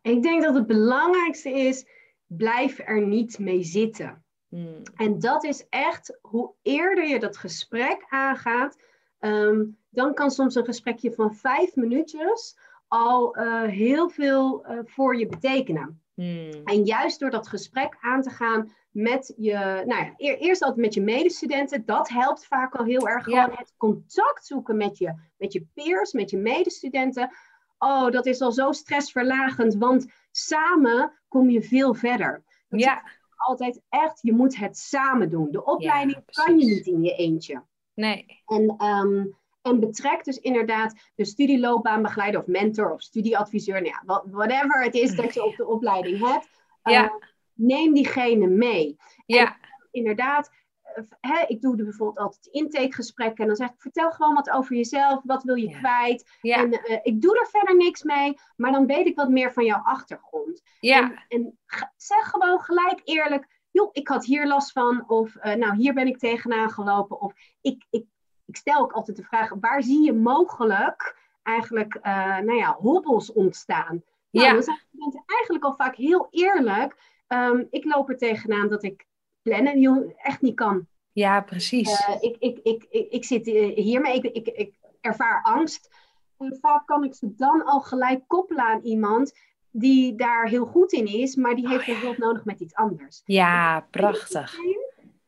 Ik 0.02 0.22
denk 0.22 0.42
dat 0.42 0.54
het 0.54 0.66
belangrijkste 0.66 1.50
is, 1.50 1.86
blijf 2.26 2.78
er 2.78 3.06
niet 3.06 3.38
mee 3.38 3.62
zitten. 3.62 4.24
Hmm. 4.48 4.82
En 4.96 5.18
dat 5.18 5.44
is 5.44 5.66
echt, 5.68 6.18
hoe 6.20 6.52
eerder 6.62 7.06
je 7.06 7.18
dat 7.18 7.36
gesprek 7.36 8.04
aangaat, 8.08 8.76
um, 9.20 9.78
dan 9.90 10.14
kan 10.14 10.30
soms 10.30 10.54
een 10.54 10.64
gesprekje 10.64 11.12
van 11.12 11.34
vijf 11.34 11.74
minuutjes 11.74 12.58
al 12.88 13.38
uh, 13.38 13.62
heel 13.62 14.08
veel 14.08 14.66
uh, 14.70 14.78
voor 14.84 15.16
je 15.16 15.26
betekenen. 15.26 16.00
Hmm. 16.14 16.50
En 16.64 16.84
juist 16.84 17.20
door 17.20 17.30
dat 17.30 17.48
gesprek 17.48 17.96
aan 18.00 18.22
te 18.22 18.30
gaan 18.30 18.72
met 18.90 19.34
je, 19.36 19.82
nou 19.86 20.04
ja, 20.04 20.14
eerst 20.16 20.62
altijd 20.62 20.80
met 20.80 20.94
je 20.94 21.00
medestudenten, 21.00 21.84
dat 21.84 22.08
helpt 22.08 22.46
vaak 22.46 22.74
al 22.74 22.84
heel 22.84 23.08
erg. 23.08 23.24
Gewoon 23.24 23.50
het 23.52 23.74
contact 23.76 24.46
zoeken 24.46 24.76
met 24.76 24.98
je, 24.98 25.14
met 25.36 25.52
je 25.52 25.66
peers, 25.74 26.12
met 26.12 26.30
je 26.30 26.36
medestudenten. 26.36 27.30
Oh, 27.78 28.10
dat 28.10 28.26
is 28.26 28.40
al 28.40 28.52
zo 28.52 28.72
stressverlagend, 28.72 29.74
want 29.74 30.06
samen 30.30 31.12
kom 31.28 31.50
je 31.50 31.62
veel 31.62 31.94
verder. 31.94 32.44
Dat 32.68 32.80
ja. 32.80 33.02
altijd 33.36 33.80
echt, 33.88 34.18
je 34.22 34.32
moet 34.32 34.56
het 34.56 34.78
samen 34.78 35.30
doen. 35.30 35.50
De 35.50 35.64
opleiding 35.64 36.22
kan 36.24 36.58
je 36.58 36.64
niet 36.64 36.86
in 36.86 37.02
je 37.02 37.14
eentje. 37.14 37.62
Nee. 37.94 38.42
En 38.46 38.84
um, 38.84 39.36
en 39.66 39.80
betrek 39.80 40.24
dus 40.24 40.38
inderdaad 40.38 40.94
de 41.14 41.24
studieloopbaanbegeleider 41.24 42.40
of 42.40 42.46
mentor 42.46 42.92
of 42.92 43.02
studieadviseur. 43.02 43.82
Nou 43.82 43.94
ja, 43.94 44.22
whatever 44.30 44.82
het 44.82 44.94
is 44.94 45.16
dat 45.16 45.34
je 45.34 45.44
op 45.44 45.56
de 45.56 45.66
opleiding 45.66 46.18
hebt. 46.18 46.48
Ja. 46.82 47.04
Uh, 47.04 47.10
neem 47.54 47.94
diegene 47.94 48.46
mee. 48.46 48.96
Ja. 49.26 49.46
En, 49.46 49.56
inderdaad, 49.90 50.50
uh, 50.96 51.04
hè, 51.20 51.44
ik 51.46 51.60
doe 51.60 51.76
bijvoorbeeld 51.76 52.18
altijd 52.18 52.46
intakegesprekken. 52.46 53.42
En 53.42 53.46
dan 53.46 53.56
zeg 53.56 53.68
ik, 53.68 53.80
vertel 53.80 54.10
gewoon 54.10 54.34
wat 54.34 54.50
over 54.50 54.76
jezelf. 54.76 55.20
Wat 55.24 55.42
wil 55.42 55.54
je 55.54 55.76
kwijt? 55.78 56.36
Ja. 56.40 56.56
En 56.56 56.72
uh, 56.72 56.98
ik 57.02 57.20
doe 57.20 57.38
er 57.38 57.48
verder 57.50 57.76
niks 57.76 58.02
mee. 58.02 58.38
Maar 58.56 58.72
dan 58.72 58.86
weet 58.86 59.06
ik 59.06 59.16
wat 59.16 59.28
meer 59.28 59.52
van 59.52 59.64
jouw 59.64 59.82
achtergrond. 59.82 60.62
Ja. 60.80 61.00
En, 61.00 61.24
en 61.28 61.58
zeg 61.96 62.30
gewoon 62.30 62.60
gelijk 62.60 63.00
eerlijk 63.04 63.54
joh, 63.76 63.88
ik 63.92 64.08
had 64.08 64.24
hier 64.24 64.46
last 64.46 64.72
van, 64.72 65.08
of 65.08 65.34
uh, 65.36 65.54
nou, 65.54 65.76
hier 65.76 65.94
ben 65.94 66.06
ik 66.06 66.18
tegenaan 66.18 66.70
gelopen, 66.70 67.20
of 67.20 67.32
ik, 67.60 67.86
ik 67.90 68.06
ik 68.46 68.56
stel 68.56 68.80
ook 68.80 68.92
altijd 68.92 69.16
de 69.16 69.22
vraag, 69.22 69.52
waar 69.60 69.82
zie 69.82 70.04
je 70.04 70.12
mogelijk 70.12 71.16
eigenlijk, 71.42 71.94
uh, 72.02 72.38
nou 72.38 72.54
ja, 72.54 72.76
hobbels 72.80 73.32
ontstaan? 73.32 74.02
Nou, 74.30 74.46
ja. 74.46 74.52
Dan 74.52 74.62
zijn 74.62 74.82
studenten 74.88 75.22
eigenlijk 75.26 75.64
al 75.64 75.74
vaak 75.76 75.96
heel 75.96 76.28
eerlijk. 76.30 76.96
Um, 77.28 77.66
ik 77.70 77.84
loop 77.84 78.08
er 78.08 78.18
tegenaan 78.18 78.68
dat 78.68 78.82
ik 78.82 79.06
plannen 79.42 80.14
echt 80.16 80.40
niet 80.40 80.54
kan. 80.54 80.86
Ja, 81.12 81.40
precies. 81.40 82.08
Uh, 82.08 82.16
ik, 82.20 82.36
ik, 82.38 82.58
ik, 82.62 82.86
ik, 82.90 83.10
ik 83.10 83.24
zit 83.24 83.46
hiermee, 83.74 84.14
ik, 84.14 84.24
ik, 84.24 84.46
ik 84.46 84.74
ervaar 85.00 85.42
angst. 85.42 85.90
En 86.38 86.58
vaak 86.60 86.86
kan 86.86 87.04
ik 87.04 87.14
ze 87.14 87.34
dan 87.36 87.64
al 87.64 87.80
gelijk 87.80 88.22
koppelen 88.26 88.64
aan 88.64 88.80
iemand 88.80 89.32
die 89.70 90.14
daar 90.14 90.48
heel 90.48 90.66
goed 90.66 90.92
in 90.92 91.06
is, 91.06 91.36
maar 91.36 91.54
die 91.54 91.68
heeft 91.68 91.88
oh, 91.88 91.94
ja. 91.94 92.00
hulp 92.00 92.18
nodig 92.18 92.44
met 92.44 92.60
iets 92.60 92.74
anders. 92.74 93.22
Ja, 93.24 93.86
prachtig. 93.90 94.56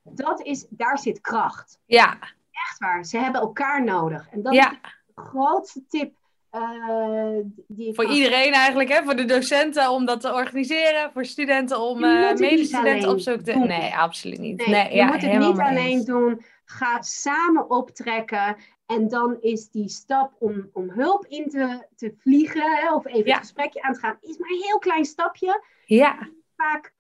Dat 0.03 0.43
is, 0.43 0.67
daar 0.71 0.99
zit 0.99 1.21
kracht. 1.21 1.81
Ja, 1.87 2.19
echt 2.67 2.79
waar. 2.79 3.05
Ze 3.05 3.19
hebben 3.19 3.41
elkaar 3.41 3.85
nodig. 3.85 4.29
En 4.31 4.43
dat 4.43 4.55
is 4.55 4.69
de 5.15 5.23
grootste 5.23 5.85
tip 5.89 6.13
uh, 6.53 7.39
die 7.67 7.95
Voor 7.95 8.11
iedereen 8.11 8.53
eigenlijk, 8.53 8.89
hè? 8.89 9.03
voor 9.03 9.17
de 9.17 9.25
docenten 9.25 9.91
om 9.91 10.05
dat 10.05 10.21
te 10.21 10.33
organiseren, 10.33 11.11
voor 11.13 11.25
studenten 11.25 11.81
om 11.81 12.05
uh, 12.05 12.35
medestudenten 12.35 13.11
op 13.11 13.19
zoek 13.19 13.41
te... 13.41 13.53
Doen. 13.53 13.67
Nee, 13.67 13.97
absoluut 13.97 14.39
niet. 14.39 14.57
Nee, 14.57 14.69
nee 14.69 14.97
je 14.97 15.05
moet 15.05 15.23
het 15.23 15.39
niet 15.39 15.59
alleen 15.59 16.05
doen. 16.05 16.45
Ga 16.65 17.03
samen 17.03 17.71
optrekken. 17.71 18.57
En 18.87 19.09
dan 19.09 19.37
is 19.41 19.71
die 19.71 19.89
stap 19.89 20.33
om, 20.39 20.71
om 20.73 20.91
hulp 20.91 21.27
in 21.27 21.49
te, 21.49 21.87
te 21.97 22.15
vliegen, 22.19 22.77
hè, 22.77 22.95
of 22.95 23.07
even 23.07 23.31
een 23.31 23.37
gesprekje 23.39 23.83
aan 23.83 23.93
te 23.93 24.01
gaan, 24.01 24.19
is 24.21 24.39
maar 24.39 24.51
een 24.51 24.63
heel 24.63 24.79
klein 24.79 25.05
stapje. 25.05 25.65
Ja. 25.85 26.29
Vaak 26.57 26.93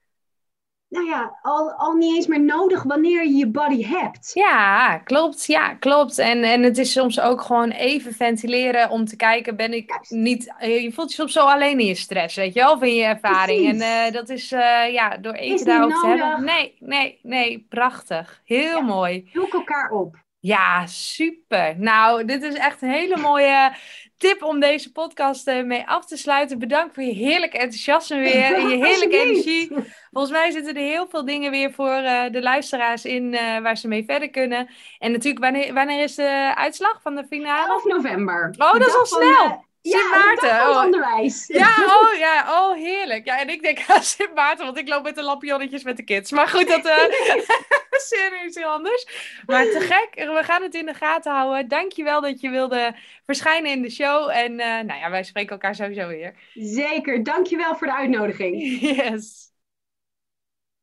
nou 0.89 1.07
ja, 1.07 1.39
al, 1.43 1.73
al 1.73 1.93
niet 1.93 2.15
eens 2.15 2.27
meer 2.27 2.41
nodig 2.41 2.83
wanneer 2.83 3.25
je 3.25 3.35
je 3.35 3.47
body 3.47 3.85
hebt. 3.85 4.31
Ja, 4.35 4.99
klopt. 4.99 5.47
Ja, 5.47 5.75
klopt. 5.75 6.19
En, 6.19 6.43
en 6.43 6.63
het 6.63 6.79
is 6.79 6.93
soms 6.93 7.21
ook 7.21 7.41
gewoon 7.41 7.71
even 7.71 8.15
ventileren 8.15 8.91
om 8.91 9.05
te 9.05 9.17
kijken, 9.17 9.57
ben 9.57 9.73
ik 9.73 9.99
niet... 10.09 10.55
Je 10.59 10.93
voelt 10.95 11.11
je 11.11 11.15
soms 11.15 11.33
zo 11.33 11.47
alleen 11.47 11.79
in 11.79 11.87
je 11.87 11.95
stress, 11.95 12.37
weet 12.37 12.55
je 12.55 12.61
wel, 12.61 12.73
of 12.73 12.83
in 12.83 12.95
je 12.95 13.05
ervaring. 13.05 13.69
En 13.69 13.77
uh, 13.77 14.13
dat 14.13 14.29
is, 14.29 14.53
uh, 14.53 14.93
ja, 14.93 15.17
door 15.17 15.33
even 15.33 15.67
daarover 15.67 16.01
te 16.01 16.07
hebben. 16.07 16.45
Nee, 16.45 16.77
nee, 16.79 17.19
nee, 17.23 17.67
prachtig. 17.69 18.41
Heel 18.45 18.79
ja, 18.79 18.81
mooi. 18.81 19.29
Zoek 19.33 19.53
elkaar 19.53 19.91
op. 19.91 20.27
Ja, 20.49 20.87
super. 20.87 21.75
Nou, 21.79 22.25
dit 22.25 22.43
is 22.43 22.55
echt 22.55 22.83
een 22.83 22.91
hele 22.91 23.17
mooie 23.17 23.73
tip 24.17 24.43
om 24.43 24.61
deze 24.61 24.93
podcast 24.93 25.47
eh, 25.47 25.63
mee 25.63 25.87
af 25.87 26.07
te 26.07 26.17
sluiten. 26.17 26.59
Bedankt 26.59 26.95
voor 26.95 27.03
je 27.03 27.13
heerlijke 27.13 27.59
enthousiasme 27.59 28.19
weer 28.19 28.55
en 28.55 28.69
je 28.69 28.77
heerlijke 28.87 29.17
energie. 29.17 29.71
Volgens 30.11 30.33
mij 30.33 30.51
zitten 30.51 30.75
er 30.75 30.83
heel 30.83 31.07
veel 31.09 31.25
dingen 31.25 31.51
weer 31.51 31.73
voor 31.73 32.01
uh, 32.03 32.23
de 32.31 32.43
luisteraars 32.43 33.05
in 33.05 33.33
uh, 33.33 33.59
waar 33.59 33.77
ze 33.77 33.89
mee 33.89 34.05
verder 34.05 34.31
kunnen. 34.31 34.69
En 34.99 35.13
natuurlijk, 35.13 35.45
wanneer, 35.45 35.75
wanneer 35.75 36.03
is 36.03 36.15
de 36.15 36.53
uitslag 36.55 37.03
van 37.03 37.15
de 37.15 37.25
finale? 37.29 37.69
11 37.69 37.85
november. 37.85 38.55
Oh, 38.59 38.73
dat 38.73 38.87
is 38.87 38.97
al 38.97 39.07
snel. 39.07 39.67
Sint 39.83 40.11
Maarten. 40.11 40.49
Ja, 40.49 40.71
oh. 40.71 40.85
onderwijs. 40.85 41.47
Ja, 41.47 41.75
oh 41.87 42.19
ja, 42.19 42.47
oh 42.49 42.75
heerlijk. 42.75 43.25
Ja, 43.27 43.41
en 43.41 43.49
ik 43.49 43.63
denk 43.63 43.79
aan 43.89 44.03
Sint 44.03 44.35
Maarten, 44.35 44.65
want 44.65 44.79
ik 44.79 44.89
loop 44.89 45.03
met 45.03 45.15
de 45.15 45.23
lampionnetjes 45.23 45.83
met 45.83 45.97
de 45.97 46.03
kids. 46.03 46.31
Maar 46.31 46.49
goed, 46.49 46.69
dat 46.69 46.87
uh, 46.87 46.95
is 48.45 48.45
iets 48.45 48.63
anders. 48.63 49.07
Maar 49.47 49.65
te 49.65 49.81
gek, 49.81 50.15
we 50.15 50.41
gaan 50.43 50.63
het 50.63 50.75
in 50.75 50.87
de 50.87 50.95
gaten 50.95 51.33
houden. 51.33 51.69
Dankjewel 51.69 52.21
dat 52.21 52.41
je 52.41 52.51
wilde 52.51 52.95
verschijnen 53.25 53.71
in 53.71 53.83
de 53.83 53.91
show. 53.91 54.31
En 54.31 54.53
uh, 54.53 54.59
nou 54.59 55.01
ja, 55.01 55.11
wij 55.11 55.23
spreken 55.23 55.51
elkaar 55.51 55.75
sowieso 55.75 56.09
weer. 56.09 56.35
Zeker, 56.55 57.23
dankjewel 57.23 57.77
voor 57.77 57.87
de 57.87 57.97
uitnodiging. 57.97 58.57
Yes. 58.99 59.49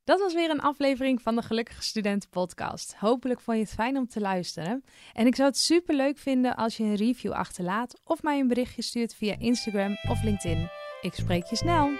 Dat 0.04 0.20
was 0.20 0.34
weer 0.34 0.50
een 0.50 0.60
aflevering 0.60 1.22
van 1.22 1.36
de 1.36 1.42
Gelukkige 1.42 1.82
Studenten 1.82 2.30
podcast. 2.30 2.94
Hopelijk 2.98 3.40
vond 3.40 3.56
je 3.56 3.62
het 3.62 3.72
fijn 3.72 3.96
om 3.96 4.08
te 4.08 4.20
luisteren. 4.20 4.84
En 5.12 5.26
ik 5.26 5.34
zou 5.34 5.48
het 5.48 5.58
super 5.58 5.94
leuk 5.94 6.18
vinden 6.18 6.56
als 6.56 6.76
je 6.76 6.82
een 6.82 6.94
review 6.94 7.32
achterlaat 7.32 8.00
of 8.04 8.22
mij 8.22 8.38
een 8.38 8.48
berichtje 8.48 8.82
stuurt 8.82 9.14
via 9.14 9.34
Instagram 9.38 9.96
of 10.08 10.22
LinkedIn. 10.22 10.68
Ik 11.00 11.14
spreek 11.14 11.44
je 11.44 11.56
snel. 11.56 11.90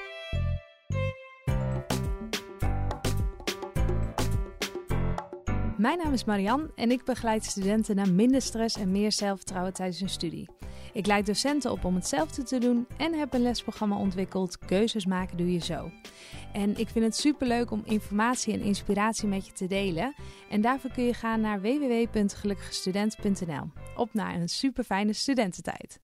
Mijn 5.86 5.98
naam 5.98 6.12
is 6.12 6.24
Marian 6.24 6.70
en 6.74 6.90
ik 6.90 7.04
begeleid 7.04 7.44
studenten 7.44 7.96
naar 7.96 8.10
minder 8.10 8.42
stress 8.42 8.76
en 8.76 8.90
meer 8.90 9.12
zelfvertrouwen 9.12 9.72
tijdens 9.72 9.98
hun 9.98 10.08
studie. 10.08 10.48
Ik 10.92 11.06
leid 11.06 11.26
docenten 11.26 11.70
op 11.70 11.84
om 11.84 11.94
hetzelfde 11.94 12.42
te 12.42 12.58
doen 12.58 12.86
en 12.96 13.14
heb 13.14 13.34
een 13.34 13.42
lesprogramma 13.42 13.96
ontwikkeld. 13.96 14.58
Keuzes 14.58 15.06
maken 15.06 15.36
doe 15.36 15.52
je 15.52 15.58
zo. 15.58 15.90
En 16.52 16.78
ik 16.78 16.88
vind 16.88 17.04
het 17.04 17.16
super 17.16 17.46
leuk 17.46 17.70
om 17.70 17.82
informatie 17.84 18.52
en 18.52 18.60
inspiratie 18.60 19.28
met 19.28 19.46
je 19.46 19.52
te 19.52 19.66
delen. 19.66 20.14
En 20.50 20.60
daarvoor 20.60 20.90
kun 20.90 21.04
je 21.04 21.14
gaan 21.14 21.40
naar 21.40 21.60
www.gelukkigstudent.nl. 21.60 23.70
Op 23.96 24.14
naar 24.14 24.34
een 24.34 24.48
super 24.48 24.84
fijne 24.84 25.12
studententijd. 25.12 25.94